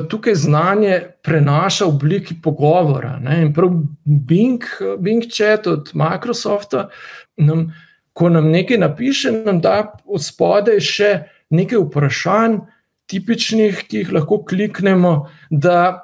tukaj 0.09 0.35
znanje 0.35 1.01
prenaša 1.23 1.85
v 1.85 1.89
obliki 1.89 2.35
pogovora. 2.41 3.17
Ne? 3.21 3.41
In 3.41 3.53
prav 3.53 3.71
Bing, 4.05 4.63
Bing 4.99 5.23
Chat 5.31 5.67
od 5.67 5.91
Microsofta, 5.93 6.89
nam, 7.37 7.71
ko 8.13 8.29
nam 8.29 8.49
nekaj 8.51 8.77
napiše, 8.77 9.31
nam 9.31 9.61
da 9.61 9.93
od 10.05 10.23
spodaj 10.23 10.79
še 10.83 11.11
nekaj 11.53 11.85
vprašanj, 11.85 12.57
tipičnih, 13.11 13.83
ki 13.89 14.03
jih 14.03 14.13
lahko 14.15 14.41
kliknemo, 14.47 15.27
da 15.49 16.03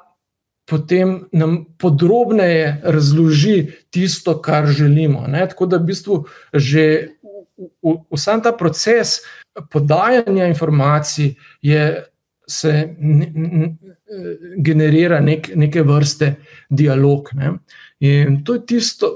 potem 0.70 1.24
nam 1.32 1.64
podrobneje 1.78 2.80
razloži 2.84 3.72
tisto, 3.90 4.36
kar 4.42 4.66
želimo. 4.66 5.26
Ne? 5.26 5.48
Tako 5.48 5.66
da 5.66 5.80
v 5.80 5.90
bistvu 5.92 6.24
že. 6.54 7.16
Vsa 8.08 8.38
ta 8.40 8.54
proces 8.56 9.18
podajanja 9.68 10.46
informacij 10.48 11.34
je 11.60 12.06
se 12.50 12.72
generira 14.58 15.20
nek, 15.20 15.52
neke 15.54 15.82
vrste 15.86 16.34
dialog. 16.68 17.30
Ne. 17.38 17.52
In 18.00 18.40
to 18.44 18.58
je 18.58 18.66
tisto, 18.66 19.10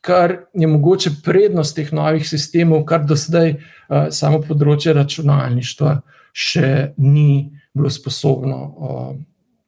kar 0.00 0.36
je 0.54 0.66
mogoče 0.66 1.10
prednost 1.24 1.76
teh 1.76 1.92
novih 1.92 2.24
sistemov, 2.28 2.84
kar 2.88 3.04
do 3.04 3.18
zdaj 3.18 3.52
uh, 3.56 4.08
samo 4.14 4.40
področje 4.46 4.94
računalništva 4.96 5.98
še 6.32 6.70
ni 6.96 7.50
bilo 7.76 7.90
sposobno 7.92 8.60
uh, 8.64 9.12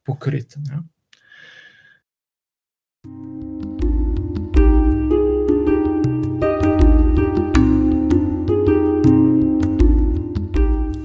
pokriti. 0.06 0.62
Ne. 0.70 0.82